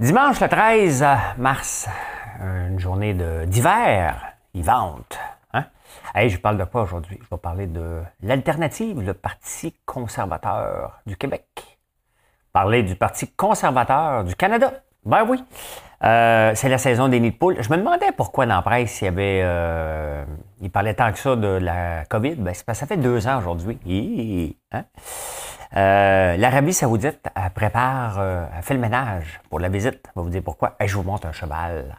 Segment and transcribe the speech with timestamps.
[0.00, 1.04] Dimanche le 13
[1.36, 1.86] mars,
[2.40, 3.12] une journée
[3.46, 5.18] d'hiver, vente.
[5.52, 5.66] Hein?
[6.26, 7.18] je parle de quoi aujourd'hui?
[7.22, 11.44] Je vais parler de l'alternative, le Parti conservateur du Québec.
[12.50, 14.72] Parler du Parti conservateur du Canada.
[15.04, 15.44] Ben oui.
[16.02, 17.56] Euh, c'est la saison des nids de poules.
[17.60, 19.42] Je me demandais pourquoi dans la presse, il y avait.
[19.44, 20.24] Euh,
[20.62, 22.36] il parlait tant que ça de la COVID.
[22.36, 24.56] Ben, c'est parce que ça fait deux ans aujourd'hui.
[24.72, 24.84] Hein?
[25.76, 30.04] Euh, L'Arabie Saoudite elle prépare, elle fait le ménage pour la visite.
[30.14, 30.76] On va vous dire pourquoi.
[30.80, 31.96] je vous montre un cheval.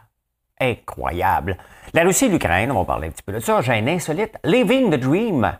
[0.60, 1.56] Incroyable.
[1.92, 3.60] La Russie et l'Ukraine, on va parler un petit peu de ça.
[3.62, 4.38] J'ai un insolite.
[4.44, 5.52] Living the Dream.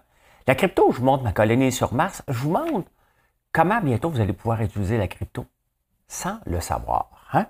[0.47, 2.23] La crypto, je vous montre ma colonie sur Mars.
[2.29, 2.89] Je vous montre
[3.53, 5.47] comment bientôt vous allez pouvoir utiliser la crypto
[6.09, 7.11] sans le savoir.
[7.33, 7.47] Hein?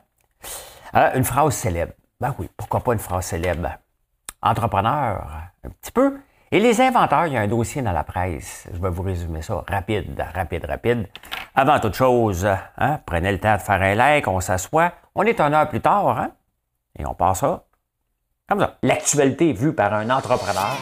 [0.94, 1.92] Euh, une phrase célèbre.
[2.20, 3.70] Ben oui, pourquoi pas une phrase célèbre?
[4.40, 5.26] Entrepreneur,
[5.64, 6.18] un petit peu.
[6.54, 8.68] Et les inventeurs, il y a un dossier dans la presse.
[8.70, 11.08] Je vais vous résumer ça rapide, rapide, rapide.
[11.54, 14.92] Avant toute chose, hein, prenez le temps de faire un like, on s'assoit.
[15.14, 16.30] On est une heure plus tard, hein?
[16.98, 17.64] Et on passe ça
[18.46, 18.76] comme ça.
[18.82, 20.76] L'actualité vue par un entrepreneur.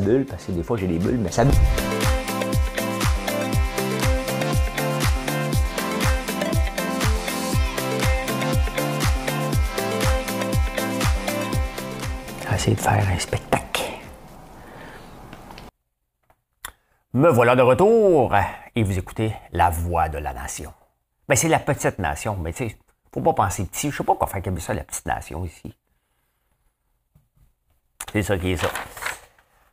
[0.00, 1.54] Bulle, parce que des fois j'ai des bulles, mais ça bulle.
[12.74, 13.82] de faire un spectacle.
[17.12, 18.34] Me voilà de retour
[18.74, 20.72] et vous écoutez La Voix de la Nation.
[21.28, 22.76] Ben, c'est la petite nation, mais tu sais,
[23.12, 23.90] faut pas penser petit.
[23.90, 25.74] Je sais pas quoi faire comme ça, la petite nation ici.
[28.12, 28.68] C'est ça qui est ça.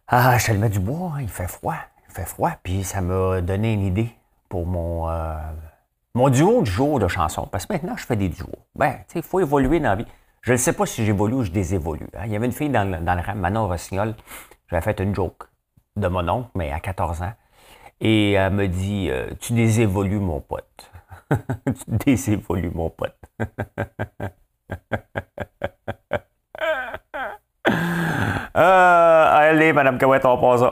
[0.08, 1.76] Ah, je te le mets du bois, hein, il fait froid.
[2.08, 4.10] Il fait froid, puis ça m'a donné une idée
[4.50, 5.36] pour mon, euh,
[6.14, 7.48] mon duo du jour de chansons.
[7.48, 8.48] Parce que maintenant, je fais des duos.
[8.76, 10.06] Ben, tu sais, il faut évoluer dans la vie.
[10.42, 12.08] Je ne sais pas si j'évolue ou je désévolue.
[12.16, 12.24] Hein.
[12.26, 14.16] Il y avait une fille dans le, dans le rang, Manon Rossignol.
[14.70, 15.48] J'avais fait une joke
[15.96, 17.34] de mon oncle, mais à 14 ans.
[18.02, 20.92] Et elle me dit euh, Tu désévolues, mon pote.
[21.32, 23.18] tu désévolues, mon pote.
[28.56, 30.64] Euh, allez, Madame Cahouette, on passe.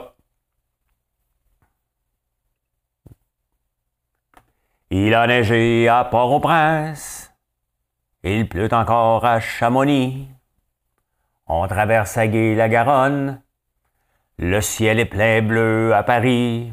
[4.90, 7.32] Il a neigé à Port-au-Prince.
[8.22, 10.28] Il pleut encore à Chamonix.
[11.46, 13.42] On traverse à Guy la Garonne.
[14.38, 16.72] Le ciel est plein bleu à Paris.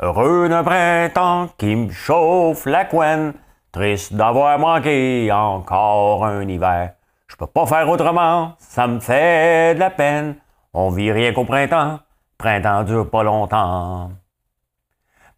[0.00, 3.34] Heureux d'un printemps qui me chauffe la couenne.
[3.70, 6.94] Triste d'avoir manqué encore un hiver.
[7.32, 10.36] Je peux pas faire autrement, ça me fait de la peine.
[10.74, 11.98] On vit rien qu'au printemps,
[12.36, 14.10] printemps dure pas longtemps.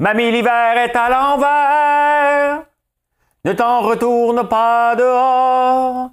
[0.01, 2.65] Mamie, l'hiver est à l'envers.
[3.45, 6.11] Ne t'en retourne pas dehors.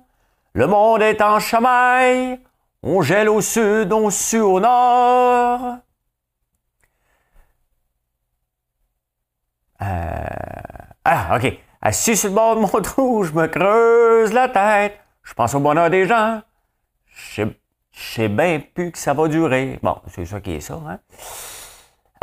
[0.53, 2.39] Le monde est en chamaille.
[2.83, 5.77] On gèle au sud, on sue au nord.
[9.81, 9.85] Euh...
[11.05, 11.57] Ah, OK.
[11.81, 15.00] Assis sur le bord de mon trou, je me creuse la tête.
[15.23, 16.41] Je pense au bonheur des gens.
[17.05, 17.43] Je
[17.91, 19.79] sais bien plus que ça va durer.
[19.83, 20.79] Bon, c'est ça qui est ça.
[20.87, 20.99] Hein?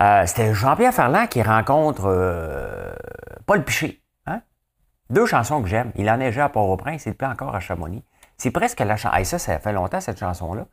[0.00, 2.92] Euh, c'était Jean-Pierre Ferland qui rencontre euh,
[3.46, 4.02] Paul Piché.
[4.26, 4.40] Hein?
[5.10, 5.92] Deux chansons que j'aime.
[5.96, 8.04] Il neigé à Port-au-Prince, il pleut encore à Chamonix.
[8.36, 9.24] C'est presque la chanson.
[9.24, 10.66] ça, ça fait longtemps, cette chanson-là.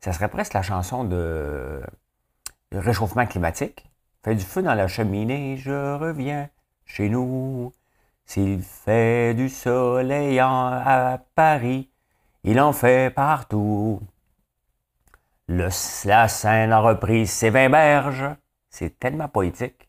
[0.00, 1.82] Ça serait presque la chanson de,
[2.72, 3.90] réchauffement climatique.
[4.22, 6.48] Fait du feu dans la cheminée, je reviens
[6.84, 7.72] chez nous.
[8.26, 11.90] S'il fait du soleil à Paris,
[12.42, 14.00] il en fait partout.
[15.48, 15.68] Le,
[16.04, 18.28] la a repris ses vingt berges.
[18.68, 19.88] C'est tellement poétique.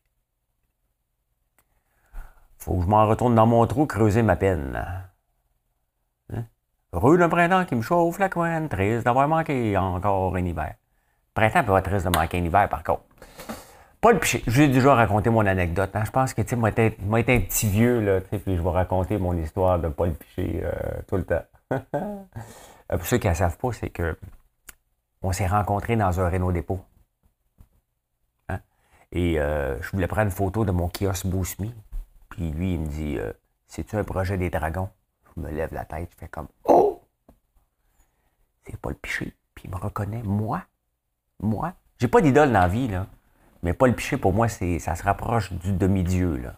[2.58, 4.76] Faut que je m'en retourne dans mon trou creuser ma peine.
[6.32, 6.46] Hein?
[6.94, 10.76] Rue d'un printemps qui me chauffe la couenne, triste d'avoir manqué encore un hiver.
[11.34, 13.07] Printemps peut être triste de manquer un hiver, par contre.
[14.00, 15.90] Paul Piché, j'ai déjà raconté mon anecdote.
[15.96, 16.04] Hein.
[16.06, 19.18] Je pense que, tu sais, moi, été un petit vieux, là, puis je vais raconter
[19.18, 20.72] mon histoire de Paul Piché euh,
[21.08, 21.44] tout le temps.
[22.90, 24.18] Pour ceux qui ne savent pas, c'est que
[25.24, 26.80] on s'est rencontrés dans un Renault dépôt.
[28.50, 28.60] Hein?
[29.12, 31.60] Et euh, je voulais prendre une photo de mon kiosque Boost
[32.30, 33.34] Puis lui, il me dit euh,
[33.68, 34.90] C'est-tu un projet des dragons
[35.36, 37.02] Je me lève la tête, je fais comme Oh
[38.64, 39.34] C'est Paul Piché.
[39.56, 40.62] Puis il me reconnaît, moi.
[41.42, 41.74] Moi.
[42.00, 43.08] J'ai pas d'idole dans la vie, là.
[43.64, 46.38] Mais Paul Piché, pour moi, ça se rapproche du demi-dieu.
[46.38, 46.54] Là,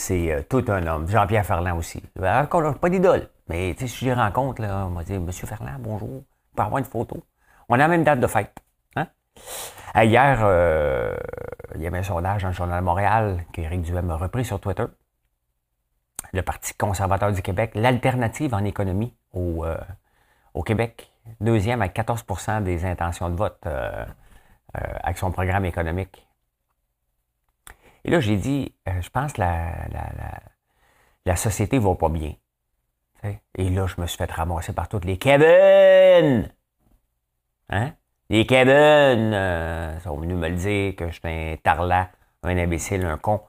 [0.00, 1.06] c'est euh, tout un homme.
[1.06, 2.02] Jean-Pierre Ferland aussi.
[2.20, 3.28] Encore pas d'idole.
[3.48, 6.08] Mais si je les rencontre, là, on va dire Monsieur Ferland, bonjour.
[6.08, 7.22] On peut avoir une photo.
[7.68, 8.56] On a la même date de fête.
[8.96, 9.06] Hein?
[9.94, 11.16] Hier, euh,
[11.74, 14.58] il y avait un sondage dans le Journal de Montréal qu'Éric Duhem a repris sur
[14.58, 14.86] Twitter.
[16.32, 19.76] Le Parti conservateur du Québec, l'alternative en économie au, euh,
[20.54, 21.09] au Québec.
[21.40, 24.04] Deuxième avec 14% des intentions de vote euh,
[24.72, 26.26] avec son programme économique.
[28.04, 30.40] Et là, j'ai dit, je pense que la, la,
[31.26, 32.34] la, société va pas bien.
[33.54, 36.50] Et là, je me suis fait ramasser par toutes les Kevin!
[37.68, 37.92] Hein?
[38.30, 42.10] Les Kevin euh, sont venus me le dire que je suis un tarlat,
[42.42, 43.42] un imbécile, un con.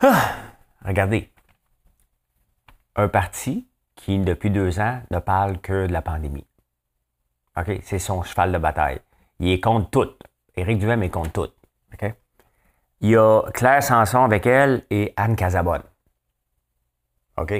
[0.00, 0.36] Ah!
[0.84, 1.32] regardez.
[2.94, 6.46] Un parti qui, depuis deux ans, ne parle que de la pandémie.
[7.56, 7.80] OK?
[7.82, 9.00] C'est son cheval de bataille.
[9.40, 10.10] Il est contre tout.
[10.54, 11.52] Éric Duhem est contre tout.
[11.92, 12.14] OK?
[13.00, 15.82] Il y a Claire Sanson avec elle et Anne Casabonne.
[17.36, 17.52] OK?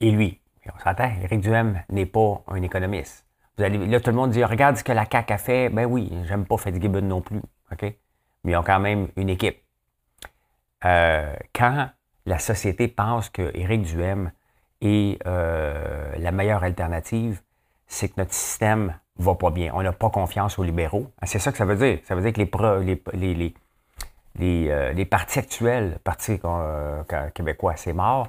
[0.00, 0.40] Et lui,
[0.72, 3.26] on s'entend, Éric Duhem n'est pas un économiste.
[3.56, 5.68] Vous allez, là, tout le monde dit Regarde ce que la CAQ a fait.
[5.68, 7.40] Ben oui, j'aime pas Fitzgibbon non plus.
[7.72, 7.82] OK?
[8.44, 9.58] Mais ils ont quand même une équipe.
[10.84, 11.90] Euh, quand
[12.26, 14.32] la société pense que Éric Duhem
[14.80, 17.40] est euh, la meilleure alternative,
[17.86, 19.72] c'est que notre système va pas bien.
[19.74, 21.10] On n'a pas confiance aux libéraux.
[21.20, 22.00] Ah, c'est ça que ça veut dire.
[22.04, 23.54] Ça veut dire que les, les, les,
[24.38, 26.38] les, euh, les partis actuels, le Parti
[27.34, 28.28] québécois, c'est mort.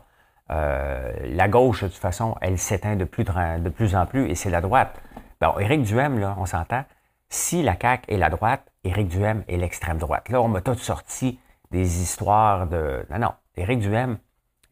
[0.51, 4.36] Euh, la gauche, de toute façon, elle s'éteint de plus, de plus en plus et
[4.36, 5.00] c'est la droite.
[5.39, 6.83] Bon, Éric Duhem, là, on s'entend.
[7.30, 10.30] Si la CAQ est la droite, Éric Duhem est l'extrême droite.
[10.30, 11.39] Là, on m'a tout sorti
[11.71, 13.06] des histoires de.
[13.12, 13.33] Non, non.
[13.60, 14.18] Éric Duhem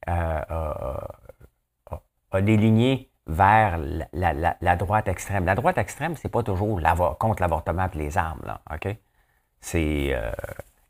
[0.09, 0.41] euh,
[2.31, 3.79] a, déligné vers
[4.13, 5.45] la, droite extrême.
[5.45, 6.79] La droite extrême, c'est pas toujours
[7.19, 8.61] contre l'avortement et les armes, là.
[8.73, 8.95] OK?
[9.59, 10.13] C'est.
[10.13, 10.31] Euh,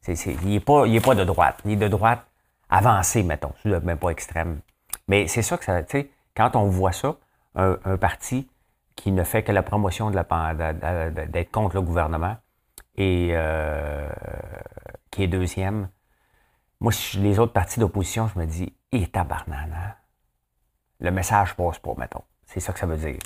[0.08, 1.60] il n'est pas, pas de droite.
[1.66, 2.26] Il est de droite
[2.70, 3.54] avancée, mettons.
[3.66, 4.62] Même pas extrême.
[5.08, 5.82] Mais c'est ça que ça,
[6.36, 7.18] quand on voit ça,
[7.56, 8.48] un, parti
[8.96, 12.38] qui ne fait que la promotion d'être contre le gouvernement
[12.96, 14.10] et euh,
[15.12, 15.90] qui est deuxième,
[16.80, 19.94] moi, les autres partis d'opposition, je me dis, et tabarnane, hein?
[21.00, 22.24] Le message passe pas, mettons.
[22.46, 23.20] C'est ça que ça veut dire.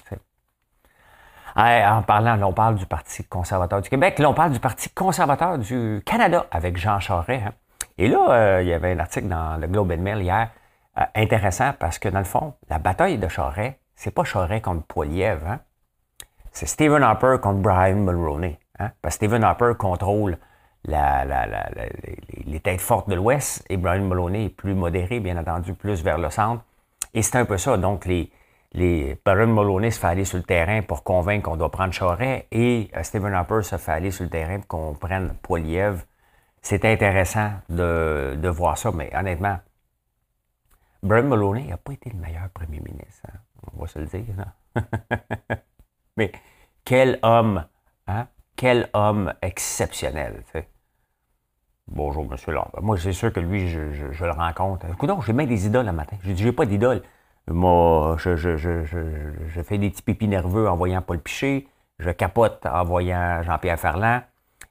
[1.56, 5.58] en parlant, on parle du Parti conservateur du Québec, là, on parle du Parti conservateur
[5.58, 7.46] du Canada avec Jean Charest.
[7.46, 7.54] Hein?
[7.98, 10.50] Et là, euh, il y avait un article dans le Globe and Mail hier
[10.98, 14.86] euh, intéressant parce que, dans le fond, la bataille de Charest, c'est pas Charest contre
[14.86, 15.60] Poiliev, hein?
[16.52, 18.60] c'est Stephen Harper contre Brian Mulroney.
[19.02, 20.38] Parce que Stephen Harper contrôle
[20.86, 26.18] les, têtes fortes de l'Ouest et Brian Mulroney est plus modéré, bien entendu, plus vers
[26.18, 26.64] le centre.
[27.14, 27.78] Et c'est un peu ça.
[27.78, 28.32] Donc, les,
[29.26, 32.90] Brian Mulroney se fait aller sur le terrain pour convaincre qu'on doit prendre Charest et
[32.96, 36.04] euh, Stephen Harper se fait aller sur le terrain pour qu'on prenne Poiliev.
[36.62, 39.60] C'est intéressant de, de voir ça, mais honnêtement,
[41.04, 43.26] Brian Mulroney n'a pas été le meilleur premier ministre.
[43.28, 43.40] Hein.
[43.76, 44.24] On va se le dire.
[46.18, 46.32] Mais
[46.86, 47.66] quel homme,
[48.08, 48.28] hein?
[48.62, 50.44] Quel homme exceptionnel.
[51.88, 52.84] Bonjour, monsieur Lambert.
[52.84, 53.80] Moi, c'est sûr que lui, je,
[54.24, 54.86] le rencontre.
[54.94, 56.16] Écoute, j'ai même des idoles le matin.
[56.22, 57.02] Je dis, j'ai pas d'idole.
[57.48, 61.70] Moi, je, fais des petits pipis nerveux en voyant Paul Piché.
[61.98, 64.22] Je capote en voyant Jean-Pierre Ferland.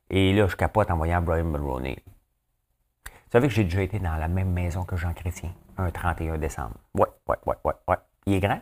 [0.08, 1.98] Et là, je capote en voyant Brian Mulroney.
[2.06, 6.38] Vous savez que j'ai déjà été dans la même maison que Jean Chrétien un 31
[6.38, 6.76] décembre.
[6.94, 7.96] Ouais, ouais, ouais, ouais, ouais.
[8.26, 8.60] Il est grand.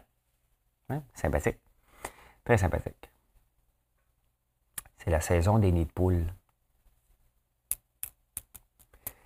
[0.89, 1.03] Hein?
[1.13, 1.59] Sympathique.
[2.47, 3.11] Très sympathique.
[4.99, 6.27] C'est la saison des nids de poules.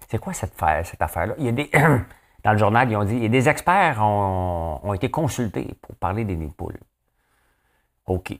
[0.08, 0.54] C'est quoi cette,
[0.84, 1.34] cette affaire-là?
[2.44, 5.74] Dans le journal, ils ont dit, il y a des experts ont, ont été consultés
[5.80, 6.78] pour parler des nids de poules.
[8.06, 8.34] OK.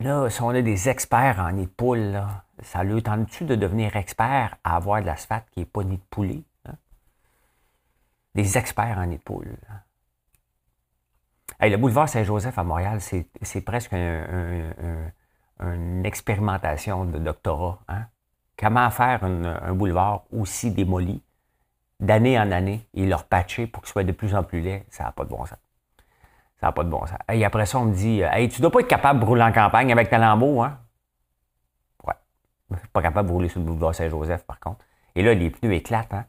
[0.00, 3.54] Là, si on a des experts en nid de poule, là, ça lui tente-tu de
[3.54, 6.42] devenir expert à avoir de l'asphalte qui n'est pas nid de poulet?
[8.34, 9.56] des experts en épaule.
[11.60, 13.92] le boulevard Saint-Joseph à Montréal, c'est presque
[15.60, 17.78] une expérimentation de doctorat.
[17.88, 18.06] Hein?
[18.56, 21.22] Comment faire un boulevard aussi démoli?
[22.00, 25.04] D'année en année et le repatcher pour qu'il soit de plus en plus laid, ça
[25.04, 25.58] n'a pas de bon sens.
[26.60, 27.16] Ça n'a pas de bon sens.
[27.32, 29.52] Et après ça, on me dit Hey, tu dois pas être capable de rouler en
[29.52, 30.78] campagne avec ta lambeau, hein?
[32.04, 32.14] Ouais.
[32.72, 34.84] Je suis pas capable de rouler sur le boulevard Saint-Joseph, par contre.
[35.14, 36.24] Et là, les pneus éclatent, hein?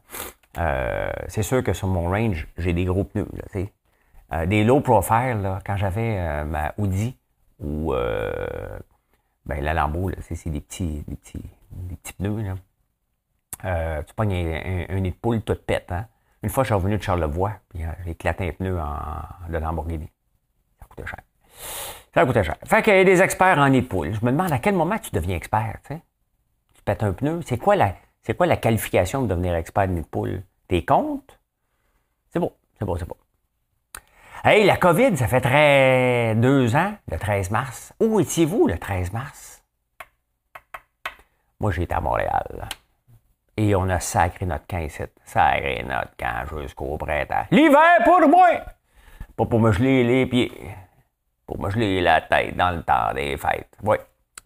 [0.58, 3.26] Euh, c'est sûr que sur mon range, j'ai des gros pneus.
[4.32, 7.16] Euh, des low profile, là, quand j'avais euh, ma Audi
[7.60, 7.94] ou
[9.46, 12.42] ben, la Lambo, c'est des petits, des, petits, des petits pneus.
[13.62, 14.02] Là.
[14.02, 15.92] tu pognes un, un, nid de poule toute pète.
[15.92, 16.06] Hein?
[16.42, 20.10] Une fois, je suis revenu de Charlevoix, puis j'ai éclaté un pneu en, de Lamborghini.
[20.80, 21.20] Ça coûtait cher.
[22.14, 22.56] Ça coûtait cher.
[22.64, 24.12] Fait qu'il y a des experts en nid de poule.
[24.12, 25.78] Je me demande à quel moment tu deviens expert.
[25.88, 27.40] Tu pètes un pneu.
[27.44, 30.42] C'est quoi la, c'est quoi la qualification de devenir expert de nid de poule?
[30.68, 31.38] T'es comptes?
[32.32, 33.16] C'est beau, c'est beau, c'est beau.
[34.46, 37.94] Hey, la COVID, ça fait très deux ans, le 13 mars.
[37.98, 39.62] Où étiez-vous le 13 mars?
[41.58, 42.68] Moi, j'étais à Montréal.
[43.56, 45.02] Et on a sacré notre camp ici.
[45.24, 47.46] Sacré notre camp jusqu'au printemps.
[47.50, 48.50] L'hiver pour moi!
[49.34, 50.52] Pas pour me geler les pieds.
[51.46, 53.78] Pour me geler la tête dans le temps des fêtes.
[53.82, 53.96] Oui.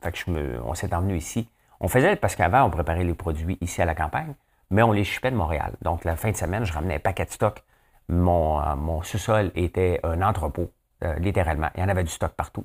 [0.01, 1.49] Fait que je me, on s'est emmené ici.
[1.81, 4.35] On faisait parce qu'avant, on préparait les produits ici à la campagne,
[4.71, 5.73] mais on les chipait de Montréal.
[5.83, 7.65] Donc, la fin de semaine, je ramenais un paquet de stock.
[8.09, 10.73] Mon, euh, mon sous-sol était un entrepôt,
[11.05, 11.69] euh, littéralement.
[11.75, 12.65] Il y en avait du stock partout.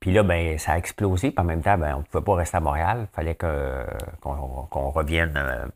[0.00, 1.30] Puis là, ben, ça a explosé.
[1.30, 3.08] Puis en même temps, ben, on ne pouvait pas rester à Montréal.
[3.10, 5.66] Il fallait qu'on revienne euh,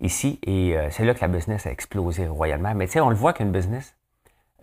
[0.00, 0.40] ici.
[0.44, 2.74] Et c'est là que la business a explosé royalement.
[2.74, 3.96] Mais tu sais, on le voit qu'une business,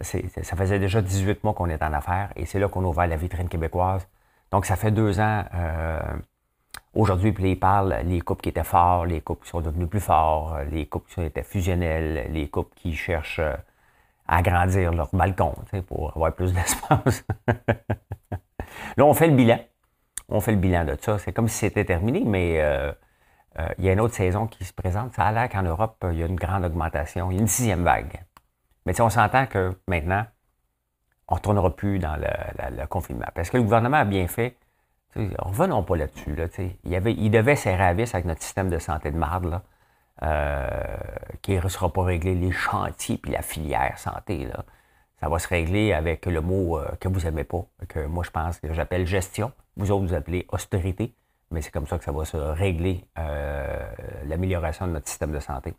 [0.01, 2.31] ça faisait déjà 18 mois qu'on est en affaires.
[2.35, 4.07] Et c'est là qu'on a ouvert la vitrine québécoise.
[4.51, 5.43] Donc, ça fait deux ans.
[6.93, 10.85] Aujourd'hui, parlent les couples qui étaient forts, les couples qui sont devenus plus forts, les
[10.85, 13.39] couples qui étaient fusionnels, les couples qui cherchent
[14.27, 15.55] à agrandir leur balcon
[15.87, 17.25] pour avoir plus d'espace.
[18.97, 19.59] Là, on fait le bilan.
[20.29, 21.17] On fait le bilan de ça.
[21.19, 22.91] C'est comme si c'était terminé, mais euh,
[23.59, 25.13] euh, il y a une autre saison qui se présente.
[25.15, 27.31] Ça a l'air qu'en Europe, il y a une grande augmentation.
[27.31, 28.23] Il y a une sixième vague.
[28.85, 30.25] Mais on s'entend que maintenant,
[31.27, 33.27] on ne retournera plus dans le, confinement.
[33.33, 34.57] Parce que le gouvernement a bien fait.
[35.15, 36.35] Revenons pas là-dessus.
[36.83, 39.61] il, avait, il devait serrer avec notre système de santé de marde,
[40.21, 40.67] euh,
[41.41, 44.45] qui ne sera pas réglé les chantiers puis la filière santé.
[44.45, 44.63] Là
[45.19, 48.29] ça va se régler avec le mot euh, que vous n'aimez pas, que moi je
[48.29, 49.53] pense que j'appelle gestion.
[49.77, 51.15] Vous autres, vous appelez austérité,
[51.49, 53.89] mais c'est comme ça que ça va se régler euh,
[54.25, 55.73] l'amélioration de notre système de santé.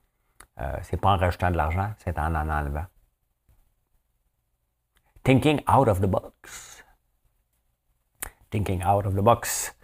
[0.83, 2.87] C'est pas en rajoutant de l'argent, c'est en en enlevant.
[5.25, 6.74] Thinking out of the box.
[8.55, 9.75] Thinking out of the box.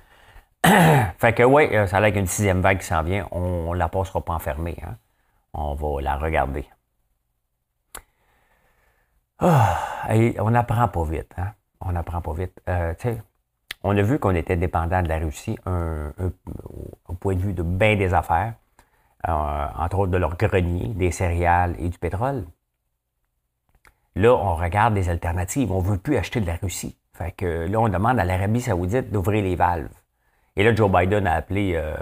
[0.64, 3.26] fait que oui, ça a l'air qu'une sixième vague qui s'en vient.
[3.32, 4.76] On ne la passera pas enfermée.
[4.86, 4.94] Hein.
[5.52, 6.64] On va la regarder.
[9.40, 10.06] Ah,
[10.38, 11.32] on n'apprend pas vite.
[11.36, 11.48] Hein?
[11.80, 12.62] On n'apprend pas vite.
[12.68, 12.94] Euh,
[13.82, 17.96] on a vu qu'on était dépendant de la Russie au point de vue de bien
[17.96, 18.54] des affaires,
[19.26, 22.44] euh, entre autres de leur grenier, des céréales et du pétrole.
[24.14, 25.72] Là, on regarde des alternatives.
[25.72, 26.96] On ne veut plus acheter de la Russie.
[27.20, 29.92] Fait que là, on demande à l'Arabie saoudite d'ouvrir les valves.
[30.56, 31.94] Et là, Joe Biden a appelé euh,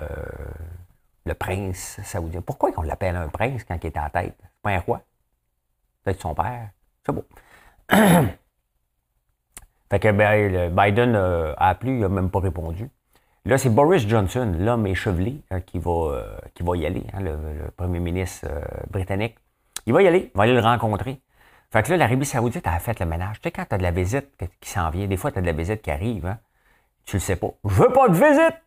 [1.26, 2.40] le prince saoudien.
[2.40, 4.36] Pourquoi on l'appelle un prince quand il est en tête?
[4.40, 5.02] C'est pas un roi?
[6.04, 6.68] Peut-être son père.
[7.04, 7.24] C'est beau.
[9.90, 12.88] fait que ben, Biden euh, a appelé, il n'a même pas répondu.
[13.44, 17.22] Là, c'est Boris Johnson, l'homme échevelé, hein, qui, va, euh, qui va y aller, hein,
[17.22, 17.36] le,
[17.76, 18.46] premier ministre
[18.88, 19.34] britannique.
[19.84, 21.20] Il va y aller, il va aller le rencontrer.
[21.70, 23.40] Fait que là, l'Arabie Saoudite a fait le ménage.
[23.40, 24.28] Tu sais, quand tu as de la visite
[24.60, 26.38] qui s'en vient, des fois, tu as de la visite qui arrive, hein,
[27.04, 27.48] tu le sais pas.
[27.64, 28.62] Je veux pas de visite!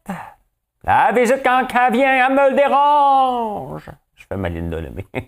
[0.84, 3.89] La visite, quand elle vient, elle me le dérange!
[4.15, 4.93] Je fais ma ligne de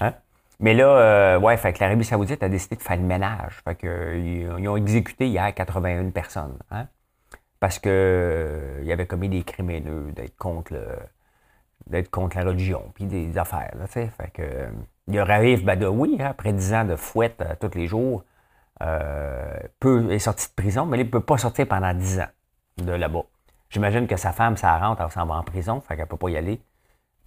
[0.00, 0.14] hein?
[0.58, 3.60] Mais là, euh, ouais, fait que l'Arabie Saoudite a décidé de faire le ménage.
[3.62, 6.58] Fait que, euh, ils, ont exécuté hier 81 personnes.
[6.70, 6.86] Hein?
[7.60, 10.74] Parce que euh, il avait commis des crimes d'être contre
[11.86, 13.72] d'être contre la religion, puis des affaires.
[13.78, 14.68] Là, fait que,
[15.08, 18.24] il y a Raif Badawi, après 10 ans de fouette tous les jours,
[19.80, 22.28] peut, est sorti de prison, mais il ne peut pas sortir pendant 10 ans
[22.78, 23.24] de là-bas.
[23.70, 26.16] J'imagine que sa femme, ça rentre, elle s'en va en prison, fait qu'elle ne peut
[26.16, 26.60] pas y aller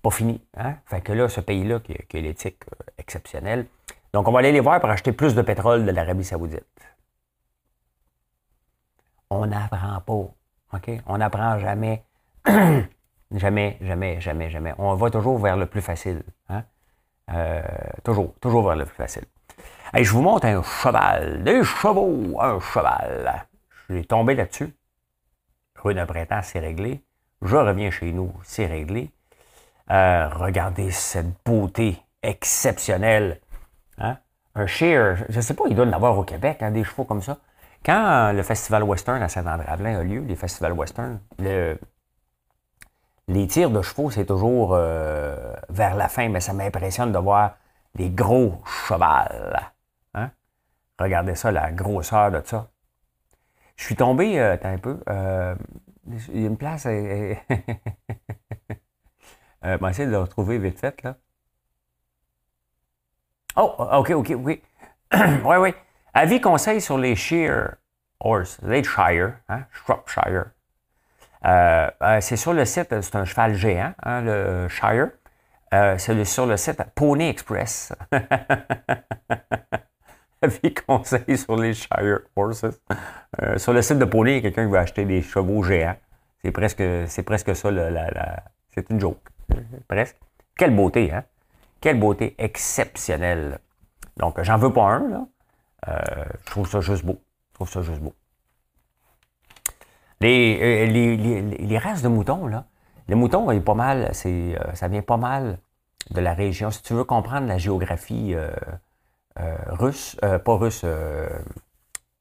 [0.02, 0.42] pas fini.
[0.58, 0.76] Hein?
[0.86, 3.66] Fait que là, ce pays-là, qui, qui, a l'éthique euh, exceptionnelle,
[4.14, 6.64] donc on va aller les voir pour acheter plus de pétrole de l'Arabie saoudite.
[9.30, 10.78] On n'apprend pas.
[10.78, 10.92] OK?
[11.06, 12.04] On n'apprend jamais.
[13.32, 14.74] jamais, jamais, jamais, jamais.
[14.78, 16.24] On va toujours vers le plus facile.
[16.50, 16.64] Hein?
[17.34, 17.62] Euh,
[18.04, 19.24] toujours, toujours vers le plus facile.
[19.94, 21.44] Je vous montre un cheval.
[21.44, 23.46] Des chevaux, un cheval.
[23.70, 24.76] Je suis tombé là-dessus.
[25.76, 27.04] Rue d'un printemps, c'est réglé.
[27.42, 29.12] Je reviens chez nous, c'est réglé.
[29.92, 33.40] Euh, regardez cette beauté exceptionnelle.
[33.98, 34.18] Hein?
[34.56, 37.06] Un shear, je ne sais pas, il doit en avoir au Québec, hein, des chevaux
[37.06, 37.38] comme ça.
[37.84, 41.20] Quand le Festival Western à Saint-André-Avelin a lieu, les festivals Western,
[43.30, 47.58] les tirs de chevaux, c'est toujours euh, vers la fin, mais ça m'impressionne de voir
[47.94, 49.72] des gros chevals.
[50.16, 50.32] Hein?
[51.00, 52.70] Regardez ça, la grosseur de ça.
[53.76, 55.00] Je suis tombé, euh, un peu,
[56.34, 56.88] il y a une place.
[56.88, 57.36] Euh,
[59.62, 61.16] on va essayer de le retrouver vite fait, là.
[63.56, 64.62] Oh, OK, OK, OK.
[65.14, 65.74] oui, oui.
[66.16, 67.76] Avis conseil sur les shear
[68.20, 70.46] horse, les shire, hein, Shropshire.
[71.46, 75.10] Euh, euh, c'est sur le site, c'est un cheval géant, hein, le Shire.
[75.74, 77.94] Euh, c'est sur le site Pony Express.
[80.42, 82.66] Avis conseil sur les Shire Horses.
[83.58, 85.96] sur le site de Pony, il y a quelqu'un qui veut acheter des chevaux géants.
[86.42, 88.44] C'est presque, c'est presque ça, la,
[88.74, 89.20] c'est une joke
[89.88, 90.18] presque.
[90.58, 91.24] Quelle beauté, hein?
[91.82, 93.60] Quelle beauté exceptionnelle.
[94.18, 95.28] Donc, j'en veux pas un, là.
[95.88, 97.22] Euh, je trouve ça juste beau.
[97.50, 98.14] Je trouve ça juste beau.
[100.22, 102.66] Les, les, races de moutons, là,
[103.08, 105.60] les moutons, il pas mal, c'est, ça vient pas mal
[106.12, 106.72] de la région.
[106.72, 108.36] Si tu veux comprendre la géographie
[109.38, 110.86] russe, pas russe,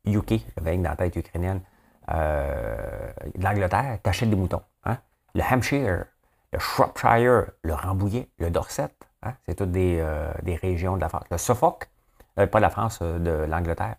[0.07, 1.61] UK, j'avais dans la tête ukrainienne,
[2.07, 4.63] l'Angleterre, t'achètes des moutons.
[4.85, 4.99] Hein?
[5.35, 6.05] Le Hampshire,
[6.53, 8.91] le Shropshire, le Rambouillet, le Dorset,
[9.25, 9.35] hein?
[9.45, 10.05] c'est toutes des,
[10.45, 11.25] des, régions de la France.
[11.33, 11.89] Le Suffolk,
[12.37, 13.97] pas de la France, de l'Angleterre.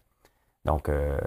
[0.66, 1.18] Donc, euh,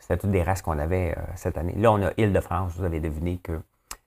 [0.00, 1.74] c'était toutes des races qu'on avait euh, cette année.
[1.76, 2.72] Là, on a Île-de-France.
[2.76, 3.60] Vous avez deviné que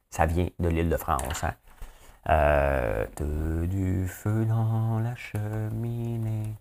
[0.09, 1.43] ça vient de l'Île-de-France.
[1.43, 1.53] Hein?
[2.29, 3.05] Euh,
[3.67, 6.55] du feu dans la cheminée.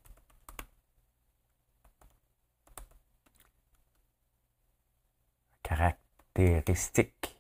[5.63, 7.37] Caractéristique.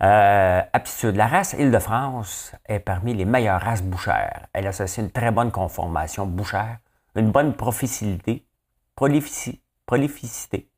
[0.00, 1.16] aptitude.
[1.16, 4.46] La race Île-de-France est parmi les meilleures races bouchères.
[4.52, 6.78] Elle associe une très bonne conformation bouchère
[7.16, 8.46] une bonne proficité,
[8.94, 10.68] prolificité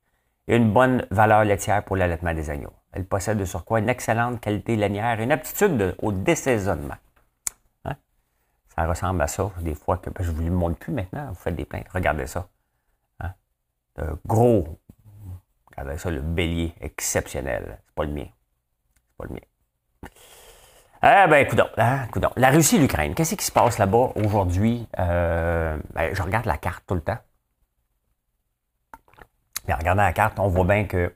[0.49, 2.73] et une bonne valeur laitière pour l'allaitement des agneaux.
[2.93, 6.97] Elle possède de surcroît une excellente qualité lainière et une aptitude au dessaisonnement.
[7.85, 7.97] Hein?
[8.75, 11.29] Ça ressemble à ça, des fois que ben, je ne vous le montre plus maintenant,
[11.29, 11.89] vous faites des plaintes.
[11.93, 12.49] Regardez ça.
[13.21, 13.33] Hein?
[14.27, 14.79] gros,
[15.71, 17.79] regardez ça, le bélier exceptionnel.
[17.87, 18.27] C'est pas le mien.
[18.29, 20.09] C'est pas le mien.
[21.05, 22.07] Ah ben, écoute hein,
[22.37, 24.87] La Russie et l'Ukraine, qu'est-ce qui se passe là-bas aujourd'hui?
[25.01, 27.19] Euh, ben, je regarde la carte tout le temps.
[29.67, 31.13] Et en regardant la carte, on voit bien que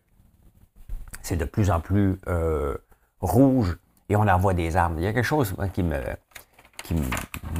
[1.22, 2.76] c'est de plus en plus euh,
[3.20, 3.78] rouge
[4.08, 4.98] et on envoie des armes.
[4.98, 6.02] Il y a quelque chose qui, me,
[6.82, 7.06] qui me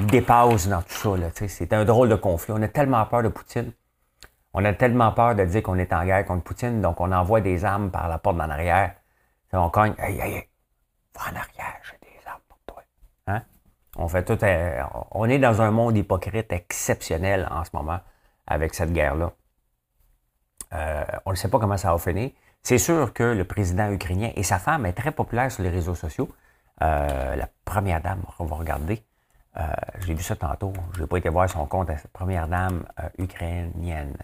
[0.09, 1.47] dépasse dans tout ça.
[1.47, 2.53] C'est un drôle de conflit.
[2.57, 3.71] On a tellement peur de Poutine.
[4.53, 7.41] On a tellement peur de dire qu'on est en guerre contre Poutine, donc on envoie
[7.41, 8.95] des armes par la porte en arrière.
[9.53, 10.49] On cogne, hey, hey, hey,
[11.15, 11.96] va en arrière?
[13.99, 14.09] On.
[14.15, 18.01] Euh, est dans un monde hypocrite exceptionnel en ce moment
[18.47, 19.33] avec cette guerre-là.
[20.75, 22.31] Euh, on ne sait pas comment ça va finir.
[22.63, 25.95] C'est sûr que le président ukrainien et sa femme est très populaire sur les réseaux
[25.95, 26.29] sociaux.
[26.83, 29.03] Euh, la première dame, on va regarder.
[30.01, 30.75] J'ai vu ça tantôt.
[30.95, 31.89] Je n'ai pas été voir son compte.
[31.89, 32.85] La première dame
[33.17, 34.15] ukrainienne.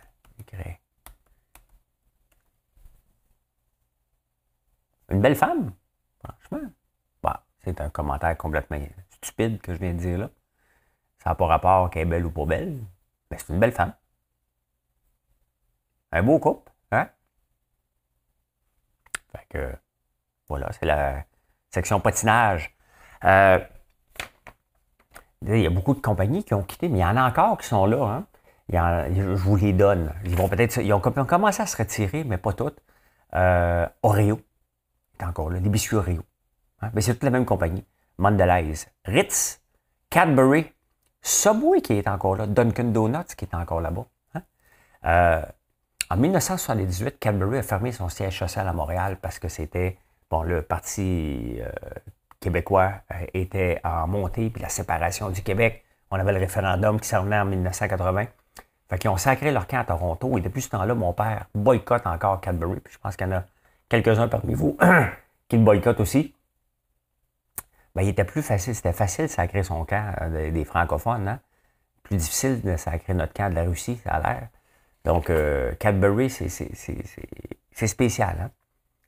[5.09, 5.73] Une belle femme,
[6.23, 6.69] franchement.
[7.65, 8.77] C'est un commentaire complètement
[9.23, 10.31] stupide que je viens de dire là.
[11.23, 12.79] Ça n'a pas rapport qu'elle est belle ou pas belle.
[13.31, 13.95] Mais c'est une belle femme.
[16.11, 17.09] Un beau couple, hein?
[19.33, 19.75] Fait que,
[20.49, 21.25] voilà, c'est la
[21.71, 22.77] section patinage.
[23.25, 23.59] Euh,
[25.43, 27.59] il y a beaucoup de compagnies qui ont quitté, mais il y en a encore
[27.59, 28.05] qui sont là.
[28.05, 28.27] Hein?
[28.69, 30.13] je vous les donne.
[30.25, 30.79] Ils vont peut-être.
[30.79, 32.79] Ils ont, commencé à se retirer, mais pas toutes.
[33.35, 34.41] Euh, Oreo
[35.19, 35.59] est encore là.
[35.61, 36.23] Les biscuits Oreo.
[36.81, 36.91] Hein?
[36.95, 37.85] Mais c'est toute la même compagnie.
[38.23, 39.61] Mondelez, Ritz,
[40.09, 40.73] Cadbury,
[41.21, 44.07] Subway qui est encore là, Dunkin' Donuts qui est encore là-bas.
[44.35, 44.43] Hein?
[45.07, 45.43] Euh,
[46.09, 49.99] en 1978, Cadbury a fermé son siège social à Montréal parce que c'était,
[50.31, 51.69] bon, le Parti euh,
[52.39, 57.13] québécois euh, était en montée, puis la séparation du Québec, on avait le référendum qui
[57.13, 58.27] venait en 1980.
[58.89, 62.07] Fait qu'ils ont sacré leur camp à Toronto, et depuis ce temps-là, mon père boycotte
[62.07, 63.45] encore Cadbury, puis je pense qu'il y en a
[63.89, 64.79] quelques-uns parmi vous
[65.49, 66.33] qui le boycottent aussi
[67.95, 71.41] ben, il était plus facile, c'était facile de sacrer son camp euh, des, francophones, hein?
[72.03, 74.49] Plus difficile de sacrer notre camp de la Russie, ça a l'air.
[75.05, 78.51] Donc, euh, Cadbury, c'est spécial, hein?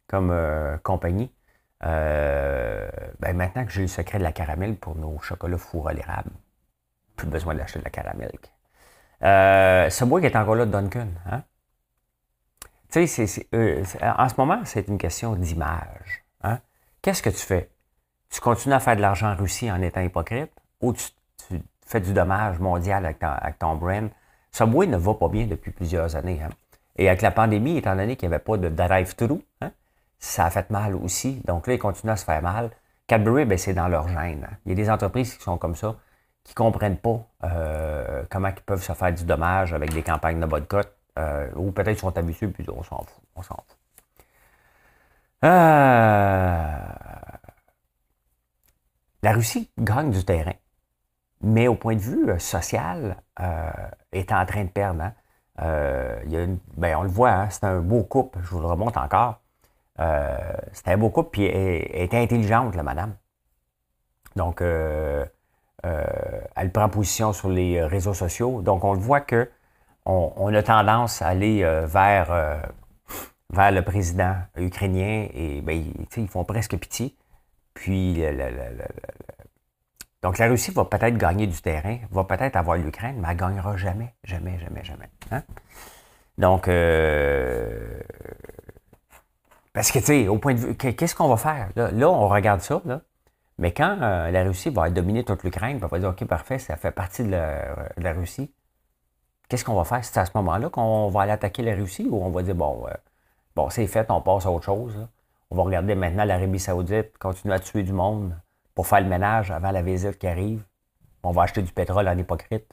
[0.09, 1.33] Comme euh, compagnie.
[1.81, 2.91] ben,
[3.35, 6.31] maintenant que j'ai le secret de la caramel pour nos chocolats four à l'érable,
[7.17, 8.33] plus besoin d'acheter de la caramel.
[9.23, 11.09] Euh, Subway qui est encore là de Duncan.
[11.27, 11.43] Hein?
[12.91, 13.49] Tu sais,
[14.03, 16.25] en ce moment, c'est une question d'image.
[16.43, 16.61] Hein?
[17.03, 17.71] Qu'est-ce que tu fais?
[18.35, 21.05] Tu continues à faire de l'argent en Russie en étant hypocrite ou tu,
[21.87, 24.11] fais du dommage mondial avec, ton brand?
[24.51, 26.41] Subway ne va pas bien depuis plusieurs années.
[26.43, 26.51] Hein.
[26.97, 29.71] Et avec la pandémie, étant donné qu'il n'y avait pas de drive-through, hein,
[30.19, 31.43] ça a fait mal aussi.
[31.45, 32.71] Donc là, ils continuent à se faire mal.
[33.07, 34.49] Cadbury, ben, c'est dans leur gène.
[34.51, 34.57] Hein.
[34.67, 35.95] Il y a des entreprises qui sont comme ça,
[36.43, 40.41] qui ne comprennent pas euh, comment ils peuvent se faire du dommage avec des campagnes
[40.41, 43.23] de boycott, euh, ou peut-être qu'ils sont habitués, puis on s'en fout.
[43.37, 43.77] On s'en fout.
[45.45, 46.79] Euh,
[49.25, 50.53] la Russie gagne du terrain,
[51.41, 53.71] mais au point de vue euh, social, euh,
[54.13, 55.01] est en train de perdre.
[55.01, 55.15] Hein.
[55.63, 59.41] Euh, ben, on le voit, hein, c'est un beau couple, je vous le remonte encore.
[59.97, 63.15] c'est un beau couple, puis elle, est intelligente, la madame.
[64.37, 65.31] Donc, elle
[66.73, 68.61] prend position sur les réseaux sociaux.
[68.61, 69.51] Donc, on le voit que
[70.05, 72.63] on, a tendance à aller vers,
[73.51, 75.83] vers le président ukrainien et ben,
[76.17, 77.17] ils font presque pitié.
[77.85, 78.25] Puis,
[80.23, 83.41] donc la Russie va peut-être gagner du terrain, va peut-être avoir l'Ukraine, mais elle ne
[83.41, 85.11] gagnera jamais, jamais, jamais, jamais.
[85.31, 85.43] Hein?
[86.39, 88.01] Donc, euh,
[89.75, 91.69] Parce que, tu sais, au point de vue, qu'est-ce qu'on va faire?
[91.77, 93.03] Là, on regarde ça, là.
[93.59, 96.77] Mais quand euh, la Russie va dominer toute l'Ukraine, on va dire, OK, parfait, ça
[96.77, 98.51] fait partie de la, Russie,
[99.51, 100.03] qu'est-ce qu'on va faire?
[100.03, 102.87] C'est à ce moment-là qu'on va aller attaquer la Russie ou on va dire, bon,
[102.89, 102.95] euh,
[103.55, 105.07] bon c'est fait, on passe à autre chose.
[105.55, 108.37] On va regarder maintenant l'Arabie Saoudite continuer à tuer du monde
[108.75, 110.65] pour faire le ménage avant la visite qui arrive.
[111.23, 112.67] On va acheter du pétrole en hypocrite.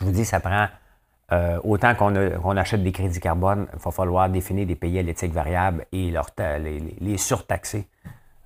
[0.00, 0.68] Je vous dis, ça prend
[1.32, 5.34] euh, autant qu'on achète des crédits carbone, il va falloir définir des pays à l'éthique
[5.34, 7.86] variable et leur les, surtaxer.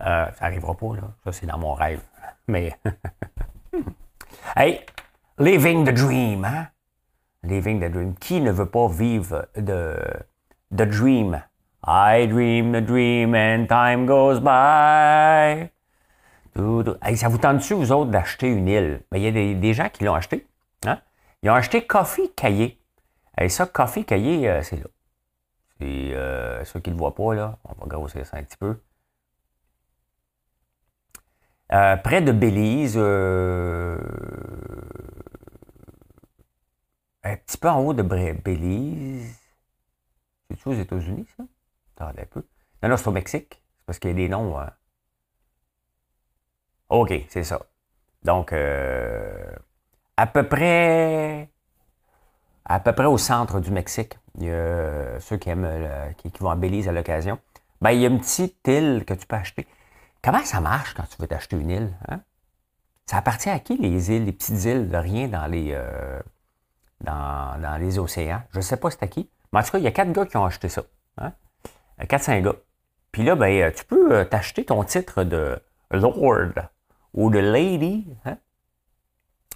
[0.00, 1.02] Euh, ça n'arrivera pas, là.
[1.22, 2.02] Ça, c'est dans mon rêve.
[2.48, 2.76] Mais.
[4.56, 4.80] hey,
[5.38, 6.66] living the dream, hein?
[7.44, 8.16] Living the dream.
[8.16, 9.96] Qui ne veut pas vivre de,
[10.72, 11.40] the dream?
[11.82, 15.70] I dream the dream and time goes by.
[17.16, 19.02] Ça vous tente-tu, vous autres, d'acheter une île?
[19.10, 20.46] Ben, il y a des, gens qui l'ont acheté.
[20.84, 21.00] Hein?
[21.42, 22.78] Ils ont acheté Coffee Cahier.
[23.40, 24.86] Et ça, Coffee Cahier, euh, c'est là.
[25.78, 27.58] C'est euh, ceux qui ne le voient pas, là.
[27.64, 28.78] On va grossir ça un petit peu.
[31.72, 33.96] Euh, près de Belize, un
[37.36, 39.38] petit peu en haut de Belize.
[40.50, 41.44] C'est-tu aux États-Unis, ça?
[42.00, 42.42] Attendez un peu.
[42.82, 43.62] Non, non, c'est au Mexique.
[43.78, 44.56] C'est parce qu'il y a des noms.
[46.88, 47.60] OK, c'est ça.
[48.22, 51.50] Donc, à peu près
[52.64, 54.18] à peu près au centre du Mexique.
[54.38, 55.68] Il y a ceux qui aiment
[56.16, 57.38] qui, vont à Belize à l'occasion.
[57.80, 59.66] Ben, il y a une petite île que tu peux acheter.
[60.22, 61.92] Comment ça marche quand tu veux t'acheter une île?
[62.08, 62.20] Hein?
[63.06, 66.20] Ça appartient à qui les îles, les petites îles de rien dans les, euh,
[67.00, 68.42] dans, les océans?
[68.52, 69.28] Je ne sais pas c'est à qui.
[69.52, 70.82] Mais en tout cas, il y a quatre gars qui ont acheté ça.
[72.00, 72.06] Hein?
[72.06, 72.56] Quatre, cinq gars.
[73.12, 75.60] Puis là, ben, tu peux euh, t'acheter ton titre de
[75.90, 76.52] Lord
[77.14, 78.06] ou de Lady.
[78.24, 78.38] Hein?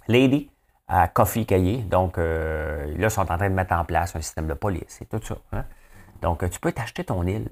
[0.07, 0.49] Lady
[0.87, 1.77] à Coffee Cahier.
[1.77, 5.01] Donc, euh, là, ils sont en train de mettre en place un système de police
[5.01, 5.37] et tout ça.
[5.51, 5.65] Hein?
[6.21, 7.49] Donc, euh, tu peux t'acheter ton île.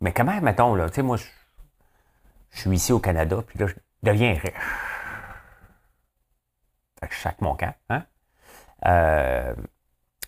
[0.00, 1.24] Mais comment, mettons, là, tu sais, moi, je,
[2.50, 4.52] suis ici au Canada, puis là, je deviens riche.
[7.00, 7.74] Fait que je mon camp.
[7.88, 8.04] Hein?
[8.86, 9.54] Euh,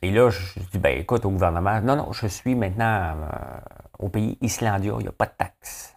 [0.04, 3.16] et là, je dis, ben écoute, au gouvernement, non, non, je suis maintenant
[3.98, 5.96] au pays Islandia, il n'y a pas de taxes.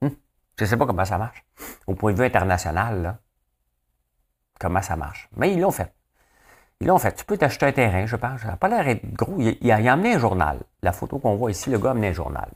[0.00, 0.14] Hum?
[0.56, 1.44] Je ne sais pas comment ça marche.
[1.88, 3.18] Au point de vue international, là,
[4.60, 5.28] comment ça marche?
[5.36, 5.92] Mais ils l'ont fait.
[6.78, 7.12] Ils l'ont fait.
[7.12, 8.42] Tu peux t'acheter un terrain, je pense.
[8.42, 9.34] Ça n'a pas l'air gros.
[9.38, 10.60] Il, a, amené un journal.
[10.80, 12.52] La photo qu'on voit ici, le gars a amené un journal.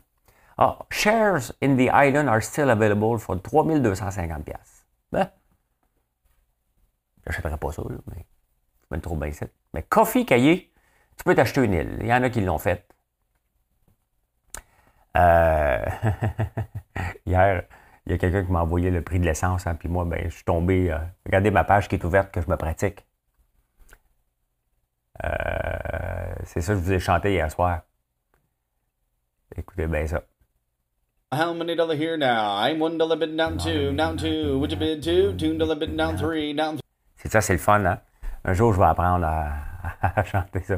[0.57, 4.53] Ah, shares in the island are still available for 3250
[5.11, 5.29] Ben,
[7.25, 7.83] j'achèterais pas ça,
[8.15, 8.25] mais
[8.89, 9.45] je me trouve bien ici.
[9.73, 10.71] Mais Coffee Cahier,
[11.17, 11.97] tu peux t'acheter une île.
[12.01, 12.87] Il y en a qui l'ont fait.
[15.17, 15.85] Euh...
[17.25, 17.63] Hier,
[18.05, 20.21] il y a quelqu'un qui m'a envoyé le prix de l'essence, hein, puis moi, ben,
[20.25, 20.91] je suis tombé.
[20.91, 23.05] Euh, regardez ma page qui est ouverte, que je me pratique.
[25.23, 25.29] Euh,
[26.45, 27.81] c'est ça que je vous ai chanté hier soir.
[29.55, 30.23] Écoutez bien ça.
[31.31, 32.55] How many here now?
[32.57, 34.57] I'm one dollar bid down two, down two.
[34.57, 35.33] Would you bid two?
[35.37, 36.79] Two dollar bid down three, down.
[37.17, 37.99] C'est ça, c'est le fun, hein?
[38.53, 39.25] Jour, je vais apprendre
[40.01, 40.75] à, chanter ça.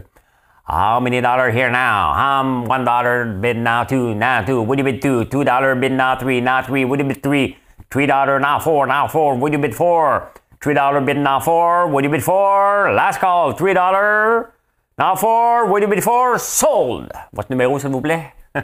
[0.67, 2.13] How many dollar here now?
[2.13, 4.61] Um, one dollar bid now two, now two.
[4.61, 5.25] Would you bid two?
[5.25, 6.85] Two dollar bid now three, now three.
[6.85, 7.57] Would you bid three?
[7.89, 9.35] Three dollar now four, now four.
[9.35, 10.29] Would you bid four?
[10.61, 11.87] Three dollar bid now four.
[11.87, 12.91] Would you bid four?
[12.93, 13.53] Last call.
[13.53, 14.53] Three dollar
[14.97, 15.65] now four.
[15.67, 16.37] Would you bid four?
[16.37, 17.11] Sold.
[17.33, 18.33] Votre numéro, s'il vous plaît.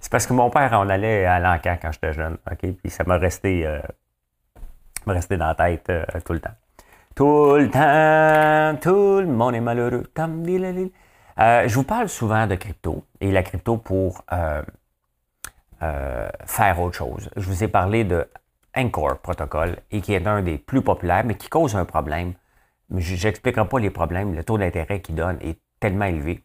[0.00, 3.04] C'est parce que mon père, on allait à l'encan quand j'étais jeune, ok, puis ça
[3.04, 3.80] m'a resté, euh,
[5.06, 6.54] resté dans la tête euh, tout le temps.
[7.14, 10.04] Tout le temps, tout le monde est malheureux.
[11.38, 14.62] Euh, je vous parle souvent de crypto et la crypto pour euh,
[16.46, 17.30] faire autre chose.
[17.36, 18.28] Je vous ai parlé de
[18.76, 22.34] Anchor Protocol et qui est un des plus populaires, mais qui cause un problème.
[22.94, 24.34] Je n'expliquerai pas les problèmes.
[24.34, 26.44] Le taux d'intérêt qu'il donne est tellement élevé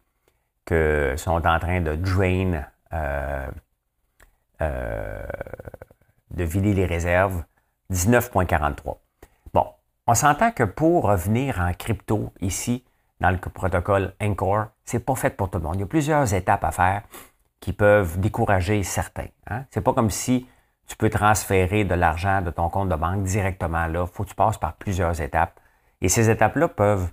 [0.64, 2.62] que sont en train de drain,
[6.30, 7.44] de vider les réserves.
[7.90, 8.96] 19,43.
[10.08, 12.84] On s'entend que pour revenir en crypto ici,
[13.20, 15.74] dans le protocole Encore, c'est pas fait pour tout le monde.
[15.76, 17.02] Il y a plusieurs étapes à faire
[17.58, 19.26] qui peuvent décourager certains.
[19.48, 19.64] Hein?
[19.70, 20.46] C'est pas comme si
[20.86, 24.06] tu peux transférer de l'argent de ton compte de banque directement là.
[24.06, 25.58] Faut que tu passes par plusieurs étapes.
[26.00, 27.10] Et ces étapes-là peuvent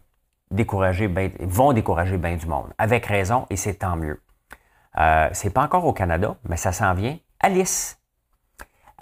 [0.52, 2.74] décourager, vont décourager bien du monde.
[2.78, 4.22] Avec raison, et c'est tant mieux.
[5.00, 7.18] Euh, c'est pas encore au Canada, mais ça s'en vient.
[7.40, 8.03] Alice.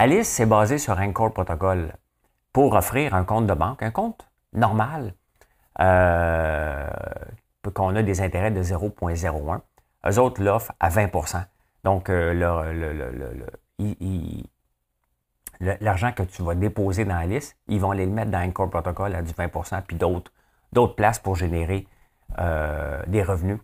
[0.04, 1.94] Alice, c'est basé sur Encore Protocol
[2.54, 5.14] pour offrir un compte de banque, un compte normal,
[5.80, 6.90] euh,
[7.76, 9.62] qu'on a des intérêts de 0,01.
[10.10, 11.46] Eux autres l'offrent à 20%
[11.84, 12.34] Donc, euh,
[15.60, 18.50] l'argent que tu vas déposer dans la liste, ils vont aller le mettre dans un
[18.50, 21.86] core protocole à du 20% puis d'autres, places pour générer
[23.06, 23.60] des revenus.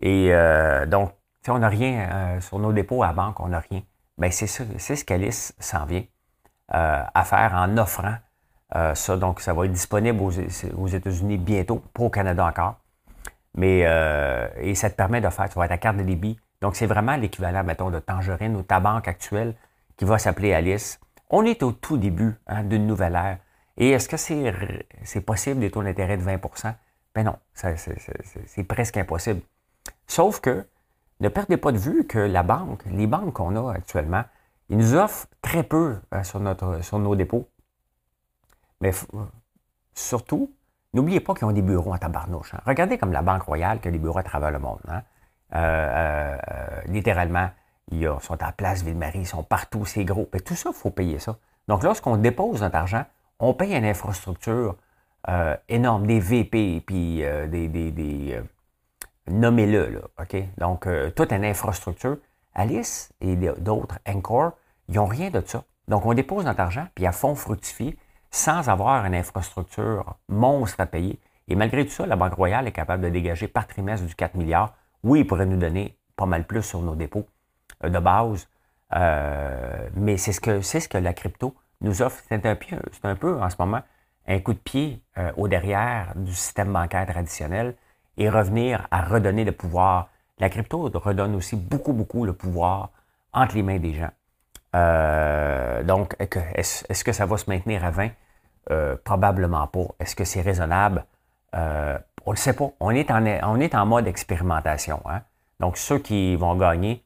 [0.00, 0.32] Et
[0.86, 1.12] donc,
[1.48, 3.82] on n'a rien sur nos dépôts à banque, on n'a rien.
[4.18, 6.04] Bien, c'est ce qu'Alice s'en vient
[6.68, 8.16] à faire en offrant
[8.94, 9.16] ça.
[9.16, 12.76] Donc, ça va être disponible aux, États-Unis bientôt, pas au Canada encore.
[13.54, 13.80] Mais,
[14.60, 16.38] et ça te permet de faire, tu vas être à carte de débit.
[16.60, 19.54] Donc, c'est vraiment l'équivalent, mettons, de Tangerine ou ta banque actuelle
[19.96, 20.98] qui va s'appeler Alice.
[21.30, 23.38] On est au tout début hein, d'une nouvelle ère.
[23.76, 26.74] Et est-ce que c'est possible des taux d'intérêt de 20%
[27.14, 29.40] Ben non, c'est presque impossible.
[30.06, 30.66] Sauf que
[31.20, 34.24] ne perdez pas de vue que la banque, les banques qu'on a actuellement,
[34.68, 36.40] ils nous offrent très peu hein, sur,
[36.98, 37.48] nos dépôts.
[38.80, 38.92] Mais
[39.94, 40.52] surtout,
[40.92, 42.54] n'oubliez pas qu'ils ont des bureaux en tabarnouche.
[42.54, 42.60] Hein.
[42.66, 44.80] Regardez comme la Banque Royale qui a des bureaux à travers le monde.
[44.88, 44.98] Euh,
[45.54, 47.48] euh, euh, littéralement,
[47.90, 50.28] ils sont à Place Ville-Marie, ils sont partout, c'est gros.
[50.32, 51.38] Mais tout ça, il faut payer ça.
[51.68, 53.04] Donc, lorsqu'on dépose notre argent,
[53.38, 54.76] on paye une infrastructure
[55.28, 57.68] euh, énorme, des VP, puis euh, des,
[58.32, 58.42] euh,
[59.28, 60.36] nommez-le, OK?
[60.58, 62.16] Donc, toute une infrastructure.
[62.54, 64.52] Alice et d'autres, Encore,
[64.88, 65.64] ils n'ont rien de ça.
[65.88, 67.96] Donc, on dépose notre argent, puis à fond fructifie,
[68.30, 71.20] sans avoir une infrastructure monstre à payer.
[71.48, 74.34] Et malgré tout ça, la Banque Royale est capable de dégager par trimestre du 4
[74.34, 74.74] milliards.
[75.04, 77.26] Oui, il pourrait nous donner pas mal plus sur nos dépôts,
[77.84, 78.48] euh, de base.
[78.94, 82.22] Euh, mais c'est ce que c'est ce que la crypto nous offre.
[82.28, 82.56] C'est un,
[82.92, 83.82] c'est un peu en ce moment
[84.26, 87.74] un coup de pied euh, au derrière du système bancaire traditionnel
[88.16, 90.08] et revenir à redonner le pouvoir.
[90.38, 92.90] La crypto redonne aussi beaucoup, beaucoup le pouvoir
[93.32, 94.10] entre les mains des gens.
[95.84, 98.10] donc, est-ce, que ça va se maintenir à 20?
[99.04, 99.86] probablement pas.
[100.00, 101.04] Est-ce que c'est raisonnable?
[101.54, 102.70] on ne le sait pas.
[102.80, 105.00] On est en, on est en mode expérimentation.
[105.08, 105.22] Hein?
[105.60, 107.04] Donc, ceux qui vont gagner,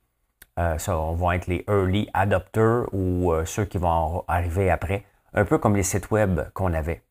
[0.59, 5.45] euh, ça vont être les early adopters ou euh, ceux qui vont arriver après, un
[5.45, 7.03] peu comme les sites web qu'on avait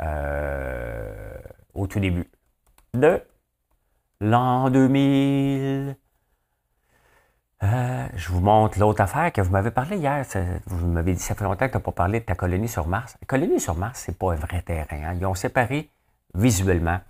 [0.00, 1.34] euh,
[1.74, 2.26] au tout début
[2.94, 3.22] de
[4.20, 5.96] l'an 2000.
[7.62, 10.24] je vous montre l'autre affaire que vous m'avez parlé hier.
[10.66, 12.86] vous m'avez dit ça fait longtemps que tu n'as pas parlé de ta colonie sur
[12.86, 13.16] Mars.
[13.20, 14.86] La colonie sur Mars, c'est pas un vrai terrain.
[14.90, 15.14] Hein.
[15.18, 15.88] Ils ont séparé
[16.34, 17.00] visuellement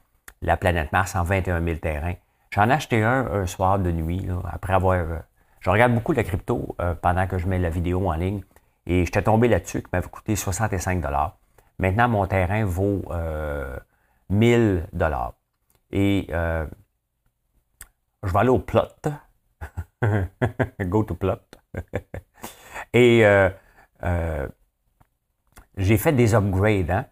[0.40, 2.14] la planète Mars en 21 000 terrains.
[2.50, 5.04] J'en ai acheté un un soir de nuit, après avoir
[5.62, 8.42] je regarde beaucoup la crypto euh, pendant que je mets la vidéo en ligne
[8.86, 11.04] et j'étais tombé là-dessus qui m'avait coûté 65
[11.78, 13.76] Maintenant, mon terrain vaut euh,
[14.28, 14.86] 1000
[15.92, 16.66] Et euh,
[18.22, 18.82] je vais aller au plot.
[20.80, 21.38] Go to plot.
[22.92, 24.48] et euh,
[25.76, 26.90] j'ai fait des upgrades.
[26.90, 27.06] Hein?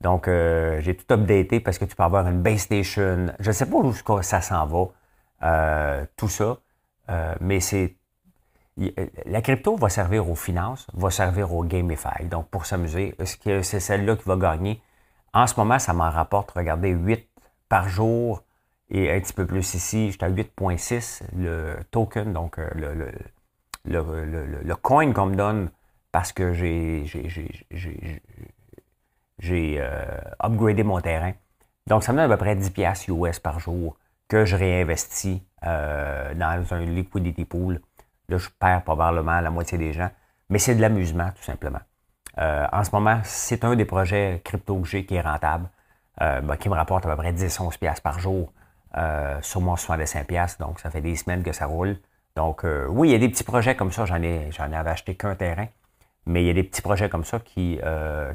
[0.00, 3.34] Donc, j'ai tout updaté parce que tu peux avoir une base station.
[3.40, 6.58] Je ne sais pas où ça s'en va, tout ça.
[7.08, 7.96] Euh, mais c'est
[8.80, 8.90] euh,
[9.24, 12.24] la crypto va servir aux finances, va servir au gamify.
[12.24, 14.82] Donc, pour s'amuser, est-ce que c'est celle-là qui va gagner?
[15.32, 17.28] En ce moment, ça m'en rapporte, regardez, 8
[17.68, 18.42] par jour
[18.90, 22.94] et un petit peu plus ici, j'étais à 8.6, le token, donc euh, le,
[23.84, 25.70] le, le, coin qu'on me donne
[26.12, 27.04] parce que j'ai,
[29.38, 29.80] j'ai,
[30.40, 31.32] upgradé mon terrain.
[31.86, 33.96] Donc, ça me donne à peu près 10 piastres US par jour
[34.28, 37.80] que je réinvestis euh, dans un liquidity pool.
[38.28, 40.10] Là, je perds probablement la moitié des gens,
[40.48, 41.80] mais c'est de l'amusement, tout simplement.
[42.38, 45.68] Euh, en ce moment, c'est un des projets crypto que j'ai qui est rentable,
[46.20, 48.52] euh, ben, qui me rapporte à peu près 10-11$ par jour
[49.42, 51.98] sur mon 65$, donc ça fait des semaines que ça roule.
[52.34, 55.14] Donc, oui, il y a des petits projets comme ça, j'en ai, j'en avais acheté
[55.14, 55.66] qu'un terrain,
[56.24, 57.78] mais il y a des petits projets comme ça qui,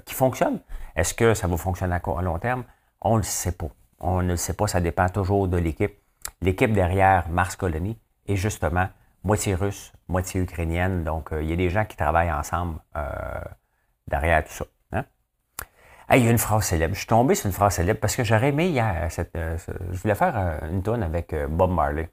[0.06, 0.60] qui fonctionnent.
[0.96, 2.64] Est-ce que ça va fonctionner à long terme?
[3.02, 3.70] On ne le sait pas.
[4.00, 5.96] On ne le sait pas, ça dépend toujours de l'équipe.
[6.42, 8.88] L'équipe derrière Mars Colony est justement
[9.24, 11.04] moitié russe, moitié ukrainienne.
[11.04, 13.42] Donc, euh, il y a des gens qui travaillent ensemble euh,
[14.08, 14.66] derrière tout ça.
[16.14, 16.94] Il y a une phrase célèbre.
[16.94, 19.08] Je suis tombé sur une phrase célèbre parce que j'aurais aimé hier.
[19.36, 19.58] Euh,
[19.92, 22.10] je voulais faire une tonne avec Bob Marley.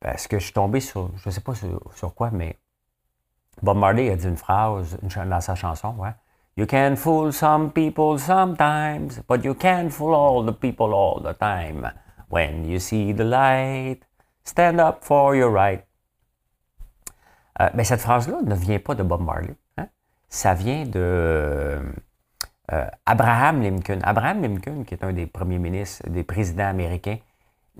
[0.00, 2.56] parce que je suis tombé sur, je ne sais pas sur, quoi, mais
[3.62, 5.94] Bob Marley a dit une phrase dans sa chanson.
[6.58, 11.32] You can fool some people sometimes, but you can't fool all the people all the
[11.38, 11.88] time.
[12.30, 14.00] When you see the light,
[14.42, 15.84] stand up for your right.
[17.60, 19.54] Euh, mais cette phrase-là ne vient pas de Bob Marley.
[20.28, 21.80] Ça vient de
[22.72, 23.98] euh, Abraham Lincoln.
[24.02, 27.18] Abraham Lincoln, qui est un des premiers ministres, des présidents américains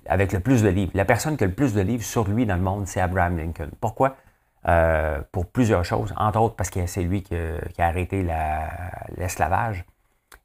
[0.07, 0.93] avec le plus de livres.
[0.95, 3.37] La personne qui a le plus de livres sur lui dans le monde, c'est Abraham
[3.37, 3.71] Lincoln.
[3.81, 4.17] Pourquoi?
[4.67, 8.27] Euh, pour plusieurs choses, entre autres parce que c'est lui qui, a arrêté
[9.17, 9.85] l'esclavage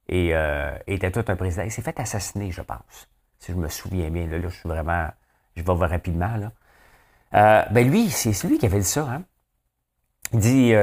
[0.08, 1.64] et euh, était tout un président.
[1.64, 4.28] Il s'est fait assassiner, je pense, si je me souviens bien.
[4.28, 5.08] Là, je suis vraiment,
[5.56, 6.36] je vais voir rapidement.
[6.38, 6.52] Là.
[7.34, 9.08] Euh, ben lui, c'est lui qui avait dit ça.
[9.10, 9.24] Hein?
[10.34, 10.74] Dit,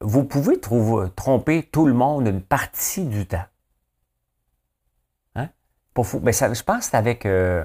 [0.00, 3.44] vous pouvez tromper tout le monde une partie du temps.
[5.94, 6.20] Pas fou.
[6.22, 7.64] Mais ça, je pense que c'est avec euh,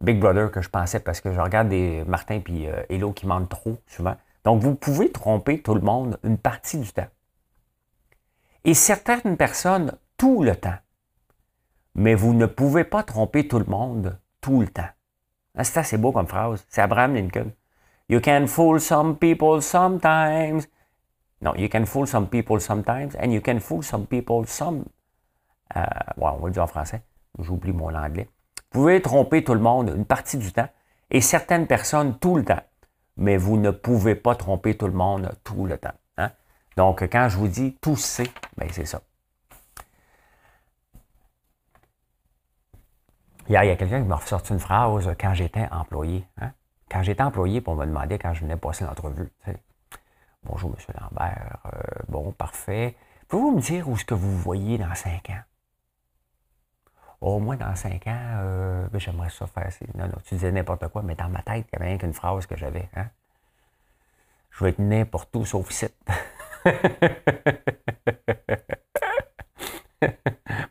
[0.00, 3.26] Big Brother que je pensais parce que je regarde des Martin et euh, Hello qui
[3.26, 4.16] mentent trop souvent.
[4.44, 7.08] Donc, vous pouvez tromper tout le monde une partie du temps.
[8.64, 10.76] Et certaines personnes, tout le temps.
[11.94, 14.88] Mais vous ne pouvez pas tromper tout le monde tout le temps.
[15.56, 16.64] Ah, c'est assez beau comme phrase.
[16.68, 17.50] C'est Abraham Lincoln.
[18.08, 20.68] You can fool some people sometimes.
[21.40, 24.84] Non, you can fool some people sometimes and you can fool some people some.
[25.74, 25.84] Euh,
[26.16, 27.02] on va le dire en français.
[27.38, 28.28] J'oublie mon anglais.
[28.72, 30.68] Vous pouvez tromper tout le monde une partie du temps
[31.10, 32.62] et certaines personnes tout le temps.
[33.16, 35.94] Mais vous ne pouvez pas tromper tout le monde tout le temps.
[36.18, 36.30] Hein?
[36.76, 39.00] Donc, quand je vous dis tout c'est, ben c'est ça.
[43.48, 46.26] Il y a quelqu'un qui m'a ressorti une phrase quand j'étais employé.
[46.40, 46.52] Hein?
[46.90, 49.28] Quand j'étais employé, pour me demander quand je venais passer l'entrevue.
[50.44, 50.94] Bonjour, M.
[51.00, 51.58] Lambert.
[51.66, 51.70] Euh,
[52.08, 52.96] bon, parfait.
[53.28, 55.42] Pouvez-vous me dire où est-ce que vous voyez dans cinq ans?
[57.20, 59.70] Au moins dans cinq ans, euh, ben, j'aimerais ça faire.
[59.96, 62.12] Non, non, tu disais n'importe quoi, mais dans ma tête, il y avait rien qu'une
[62.12, 62.88] phrase que j'avais.
[62.94, 63.06] Hein?
[64.50, 65.88] Je vais être n'importe où sauf ici.
[66.64, 66.82] je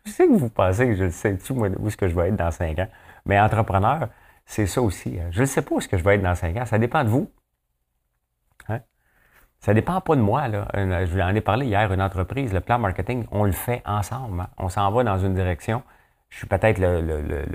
[0.06, 2.30] sais que vous pensez que je le sais tout, moi, où est-ce que je vais
[2.30, 2.88] être dans cinq ans?
[3.26, 4.08] Mais entrepreneur,
[4.46, 5.20] c'est ça aussi.
[5.20, 5.28] Hein.
[5.32, 6.66] Je ne sais pas où est-ce que je vais être dans cinq ans.
[6.66, 7.30] Ça dépend de vous.
[8.70, 8.80] Hein?
[9.60, 10.48] Ça ne dépend pas de moi.
[10.48, 10.68] Là.
[10.74, 14.42] Je vous en ai parlé hier, une entreprise, le plan marketing, on le fait ensemble.
[14.42, 14.50] Hein.
[14.58, 15.84] On s'en va dans une direction.
[16.30, 17.46] Je suis peut-être le,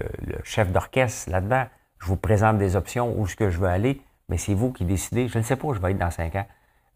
[0.44, 1.66] chef d'orchestre là-dedans.
[2.00, 4.84] Je vous présente des options où est-ce que je veux aller, mais c'est vous qui
[4.84, 5.28] décidez.
[5.28, 6.46] Je ne sais pas où je vais être dans cinq ans.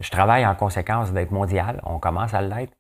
[0.01, 1.81] Je travaille en conséquence d'être mondial.
[1.85, 2.73] On commence à l'être.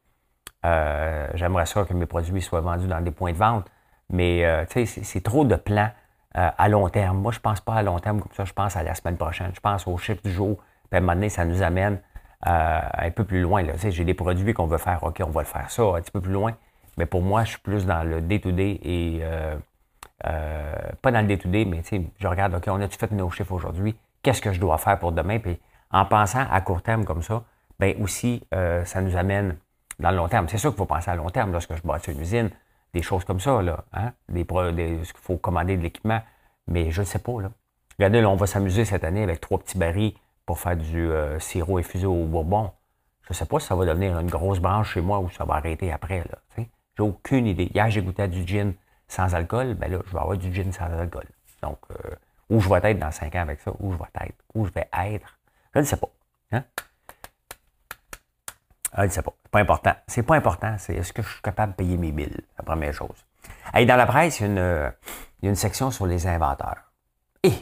[0.64, 3.66] Euh, j'aimerais ça que mes produits soient vendus dans des points de vente,
[4.08, 5.90] mais euh, c'est trop de plans
[6.36, 7.18] euh, à long terme.
[7.18, 9.16] Moi, je ne pense pas à long terme comme ça, je pense à la semaine
[9.16, 9.52] prochaine.
[9.54, 10.56] Je pense au chiffre du jour.
[10.90, 12.00] Puis à un moment donné, ça nous amène
[12.42, 13.64] un peu plus loin.
[13.82, 16.20] J'ai des produits qu'on veut faire, OK, on va le faire ça un petit peu
[16.20, 16.52] plus loin.
[16.98, 19.22] Mais pour moi, je suis plus dans le day-to-day et
[20.20, 21.82] pas dans le day-to-day, mais
[22.18, 23.96] je regarde, OK, on a-tu fait nos chiffres aujourd'hui?
[24.22, 25.38] Qu'est-ce que je dois faire pour demain?
[25.38, 25.58] Puis
[25.90, 27.44] en pensant à court terme comme ça,
[27.80, 28.42] bien aussi,
[28.84, 29.56] ça nous amène
[29.98, 30.48] dans le long terme.
[30.48, 32.50] C'est sûr qu'il faut penser à long terme lorsque je bâtis une usine,
[32.94, 34.12] des choses comme ça, là, hein?
[34.28, 36.22] des, des, qu'il faut commander de l'équipement,
[36.66, 37.40] mais je ne sais pas.
[37.42, 37.50] Là.
[37.98, 40.14] Regardez, là, on va s'amuser cette année avec trois petits barils
[40.46, 42.70] pour faire du euh, sirop infusé au bourbon.
[43.22, 45.44] Je ne sais pas si ça va devenir une grosse branche chez moi ou ça
[45.44, 46.18] va arrêter après.
[46.18, 46.64] Là,
[46.96, 47.70] j'ai aucune idée.
[47.74, 48.74] Hier, j'ai goûté à du gin
[49.08, 49.74] sans alcool.
[49.74, 51.26] Ben là, je vais avoir du gin sans alcool.
[51.62, 52.14] Donc, euh,
[52.50, 54.72] où je vais être dans cinq ans avec ça, où je vais être, où je
[54.72, 55.38] vais être,
[55.74, 56.10] je ne sais pas.
[56.52, 56.62] Hein?
[58.96, 59.94] Je ne sais pas pas important.
[60.08, 60.74] C'est pas important.
[60.78, 63.24] C'est est-ce que je suis capable de payer mes billes, la première chose.
[63.76, 64.92] Et dans la presse, il y, a
[65.42, 66.90] une, section sur les inventeurs.
[67.44, 67.52] Et,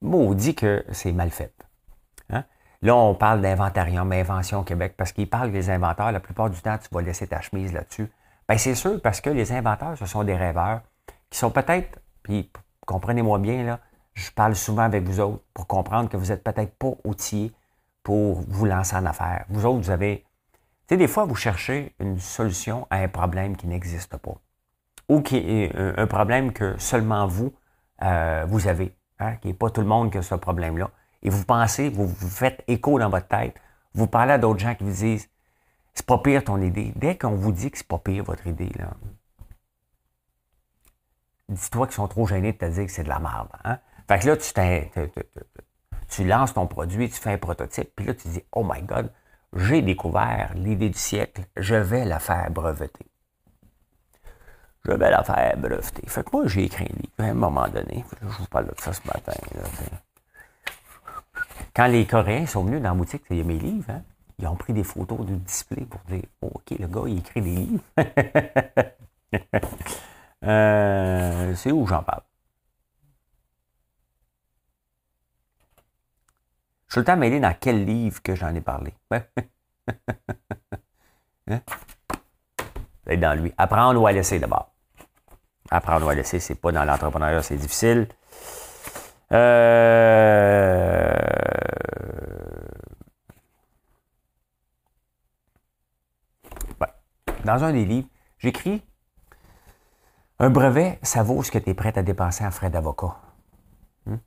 [0.00, 1.54] maudit que c'est mal fait.
[2.30, 2.42] Hein?
[2.82, 6.10] Là, on parle d'inventarium, Invention Québec, parce qu'ils parlent des inventeurs.
[6.10, 8.10] La plupart du temps, tu vas laisser ta chemise là-dessus.
[8.48, 10.80] Bien, c'est sûr, parce que les inventeurs, ce sont des rêveurs
[11.30, 12.50] qui sont peut-être, puis
[12.86, 13.78] comprenez-moi bien, là,
[14.14, 17.52] je parle souvent avec vous autres pour comprendre que vous n'êtes peut-être pas outillés
[18.02, 19.44] pour vous lancer en affaires.
[19.48, 20.24] Vous autres, vous avez
[20.86, 24.34] tu sais, des fois, vous cherchez une solution à un problème qui n'existe pas.
[25.08, 27.54] Ou qui est un problème que seulement vous,
[28.02, 28.94] euh, vous avez.
[29.18, 30.90] Hein, qui n'est pas tout le monde qui a ce problème-là.
[31.22, 33.54] Et vous pensez, vous vous faites écho dans votre tête.
[33.94, 35.28] Vous parlez à d'autres gens qui vous disent
[35.94, 36.92] c'est pas pire ton idée.
[36.96, 38.90] Dès qu'on vous dit que c'est pas pire votre idée, là,
[41.48, 43.48] dis-toi qu'ils sont trop gênés de te dire que c'est de la merde.
[43.64, 43.78] Hein?
[44.08, 44.52] Fait que là, tu,
[46.08, 49.10] tu lances ton produit, tu fais un prototype, puis là, tu dis Oh my God,
[49.56, 53.06] j'ai découvert l'idée du siècle, je vais la faire breveter.
[54.84, 56.02] Je vais la faire breveter.
[56.06, 58.04] Fait que moi, j'ai écrit un livre à un moment donné.
[58.20, 59.32] Je vous parle de ça ce matin.
[61.74, 64.02] Quand les Coréens sont venus dans la boutique, il y a mes livres, hein,
[64.38, 67.42] ils ont pris des photos du display pour dire oh, OK, le gars, il écrit
[67.42, 67.82] des livres.
[70.46, 72.20] Euh, c'est où j'en parle?
[76.94, 78.94] Je suis le temps mêler dans quel livre que j'en ai parlé?
[81.50, 81.60] hein?
[83.18, 83.52] Dans lui.
[83.58, 84.72] Apprendre ou à laisser d'abord.
[85.72, 88.06] Apprendre ou à laisser, c'est pas dans l'entrepreneuriat, c'est difficile.
[89.32, 91.12] Euh...
[97.44, 98.08] Dans un des livres,
[98.38, 98.84] j'écris
[100.38, 103.16] un brevet, ça vaut ce que tu es prêt à dépenser en frais d'avocat.
[104.06, 104.18] Hmm?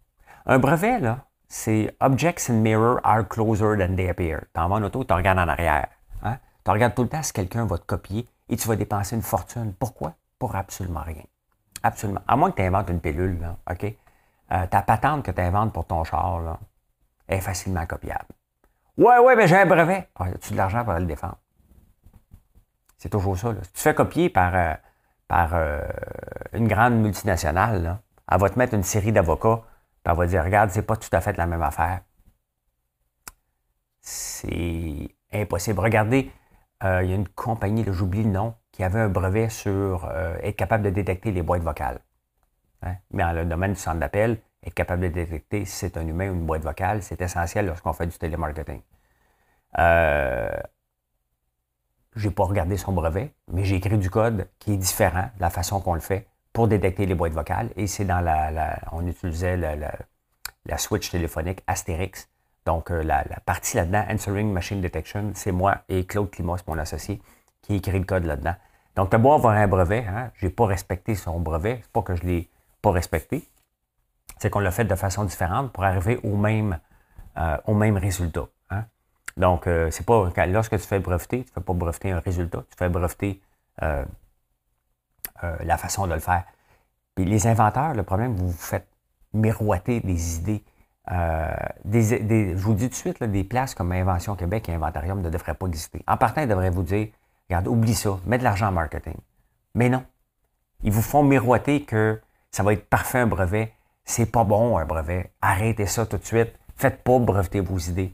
[0.46, 4.46] Un brevet, là, c'est Objects in Mirror are closer than they appear.
[4.54, 5.88] Tu en vas en auto, tu regardes en arrière.
[6.24, 6.38] Hein?
[6.64, 9.22] Tu regardes tout le temps si quelqu'un va te copier et tu vas dépenser une
[9.22, 9.74] fortune.
[9.80, 10.14] Pourquoi?
[10.40, 11.24] Pour absolument rien.
[11.84, 12.22] Absolument.
[12.28, 13.96] À moins que tu inventes une pilule, OK?
[14.52, 16.60] Euh, ta patente que tu inventes pour ton char
[17.28, 18.28] est facilement copiable.
[18.98, 20.10] Ouais, ouais, mais j'ai un brevet.
[20.16, 21.38] Ah, As-tu de l'argent pour le défendre?
[22.98, 23.54] C'est toujours ça.
[23.62, 24.74] Si tu fais copier par, euh,
[25.28, 25.82] par euh,
[26.54, 29.62] une grande multinationale, elle va te mettre une série d'avocats,
[30.08, 32.02] puis elle va dire Regarde, c'est pas tout à fait la même affaire.
[34.00, 35.80] C'est impossible.
[35.82, 36.32] Regardez,
[36.84, 40.38] euh, il y a une compagnie, j'oublie le nom, qui avait un brevet sur euh,
[40.42, 42.00] être capable de détecter les boîtes vocales.
[42.84, 42.96] Hein?
[43.12, 46.30] Mais dans le domaine du centre d'appel, être capable de détecter si c'est un humain
[46.30, 48.82] ou une boîte vocale, c'est essentiel lorsqu'on fait du télémarketing.
[49.78, 50.58] Euh,
[52.16, 55.42] je n'ai pas regardé son brevet, mais j'ai écrit du code qui est différent de
[55.42, 56.28] la façon qu'on le fait
[56.58, 57.70] pour détecter les boîtes vocales.
[57.76, 62.28] Et c'est dans la, On utilisait la, switch téléphonique Asterix.
[62.66, 67.22] Donc, euh, la, partie là-dedans, Answering Machine Detection, c'est moi et Claude Climos, mon associé,
[67.62, 68.56] qui écrit le code là-dedans.
[68.96, 72.02] Donc, tu beau avoir un brevet, hein, je n'ai pas respecté son brevet, c'est pas
[72.02, 72.50] que je ne l'ai
[72.82, 73.48] pas respecté,
[74.40, 76.80] c'est qu'on l'a fait de façon différente pour arriver au même,
[77.38, 78.48] euh, au même résultat.
[78.72, 78.86] Hein.
[79.38, 82.64] Donc, euh, c'est pas lorsque tu fais breveter, tu ne fais pas breveter un résultat,
[82.68, 83.42] tu fais breveter
[85.44, 86.44] euh, la façon de le faire.
[87.16, 88.88] Puis les inventeurs, le problème, vous vous faites
[89.34, 90.64] miroiter des idées.
[91.10, 95.54] je vous dis tout de suite, des places comme Invention Québec et Inventarium ne devraient
[95.54, 96.04] pas exister.
[96.08, 97.08] En partant, ils devraient vous dire
[97.50, 99.16] Regarde, oublie ça, mets de l'argent en marketing.
[99.74, 100.04] Mais non.
[100.84, 102.22] Ils vous font miroiter que
[102.52, 103.74] ça va être parfait un brevet.
[104.04, 105.32] C'est pas bon un brevet.
[105.42, 106.54] Arrêtez ça tout de suite.
[106.76, 108.14] Faites pas breveter vos idées.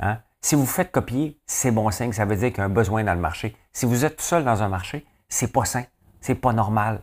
[0.00, 0.18] Hein?
[0.40, 2.12] Si vous faites copier, c'est bon signe.
[2.12, 3.56] Ça veut dire qu'il y a un besoin dans le marché.
[3.72, 5.84] Si vous êtes seul dans un marché, c'est pas sain.
[6.20, 7.02] C'est pas normal.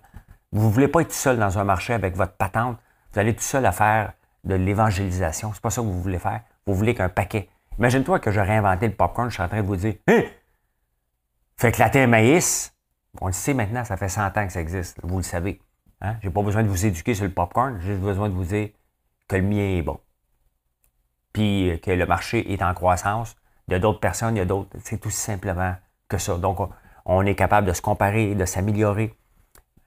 [0.51, 2.77] Vous ne voulez pas être seul dans un marché avec votre patente.
[3.13, 4.13] Vous allez tout seul à faire
[4.43, 5.51] de l'évangélisation.
[5.53, 6.41] C'est pas ça que vous voulez faire.
[6.65, 7.49] Vous voulez qu'un paquet.
[7.79, 9.29] Imagine-toi que j'aurais inventé le popcorn.
[9.29, 10.23] Je suis en train de vous dire, hein?
[11.57, 12.75] Fait éclater un maïs,
[13.19, 15.59] on le sait maintenant, ça fait 100 ans que ça existe, vous le savez.
[16.01, 16.15] Hein?
[16.21, 18.43] Je n'ai pas besoin de vous éduquer sur le popcorn, j'ai juste besoin de vous
[18.43, 18.69] dire
[19.27, 19.99] que le mien est bon.
[21.33, 23.35] Puis euh, que le marché est en croissance.
[23.67, 24.69] Il y a d'autres personnes, il y a d'autres.
[24.83, 25.75] C'est tout simplement
[26.07, 26.37] que ça.
[26.37, 26.59] Donc,
[27.07, 29.15] on est capable de se comparer, de s'améliorer.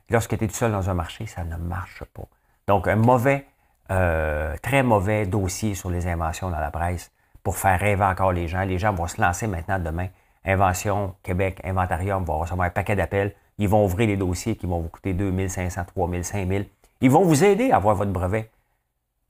[0.09, 2.25] Lorsque tu es tout seul dans un marché, ça ne marche pas.
[2.67, 3.47] Donc, un mauvais,
[3.91, 7.13] euh, très mauvais dossier sur les inventions dans la presse
[7.43, 8.63] pour faire rêver encore les gens.
[8.63, 10.09] Les gens vont se lancer maintenant demain
[10.45, 13.35] Invention Québec, Inventarium vont recevoir un paquet d'appels.
[13.59, 16.65] Ils vont ouvrir les dossiers qui vont vous coûter 2 500, 3 000, 5 000.
[17.03, 18.51] Ils vont vous aider à avoir votre brevet,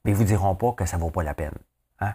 [0.04, 1.54] mais ils ne vous diront pas que ça ne vaut pas la peine.
[2.00, 2.14] Hein?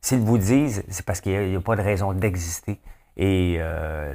[0.00, 2.80] S'ils vous disent, c'est parce qu'il n'y a, pas de raison d'exister.
[3.16, 4.14] Et euh,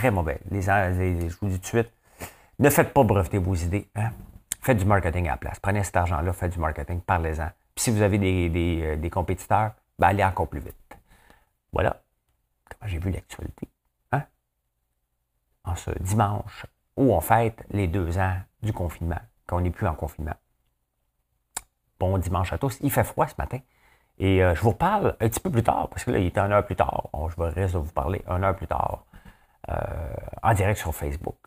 [0.00, 0.40] très mauvais.
[0.50, 1.92] Les, je vous dis tout de suite,
[2.58, 3.86] ne faites pas breveter vos idées.
[3.94, 4.12] Hein?
[4.62, 5.60] Faites du marketing à la place.
[5.60, 7.50] Prenez cet argent-là, faites du marketing, parlez-en.
[7.74, 10.74] Puis si vous avez des, euh, compétiteurs, ben allez encore plus vite.
[11.72, 12.00] Voilà
[12.86, 13.68] j'ai vu l'actualité.
[14.12, 14.22] Hein?
[15.64, 16.64] En ce dimanche
[16.96, 20.36] où on fête les deux ans du confinement, qu'on n'est plus en confinement.
[21.98, 22.78] Bon dimanche à tous.
[22.80, 23.58] Il fait froid ce matin.
[24.18, 26.38] Et euh, je vous parle un petit peu plus tard, parce que là, il est
[26.38, 27.10] une heure plus tard.
[27.28, 29.04] je vais rester de vous parler une heure plus tard,
[29.70, 31.38] euh, en direct sur Facebook.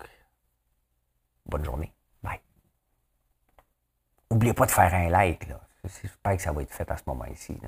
[1.45, 1.93] Bonne journée.
[2.21, 2.39] Bye.
[4.31, 5.47] N'oubliez pas de faire un like.
[5.83, 7.59] J'espère que ça va être fait à ce moment-ci.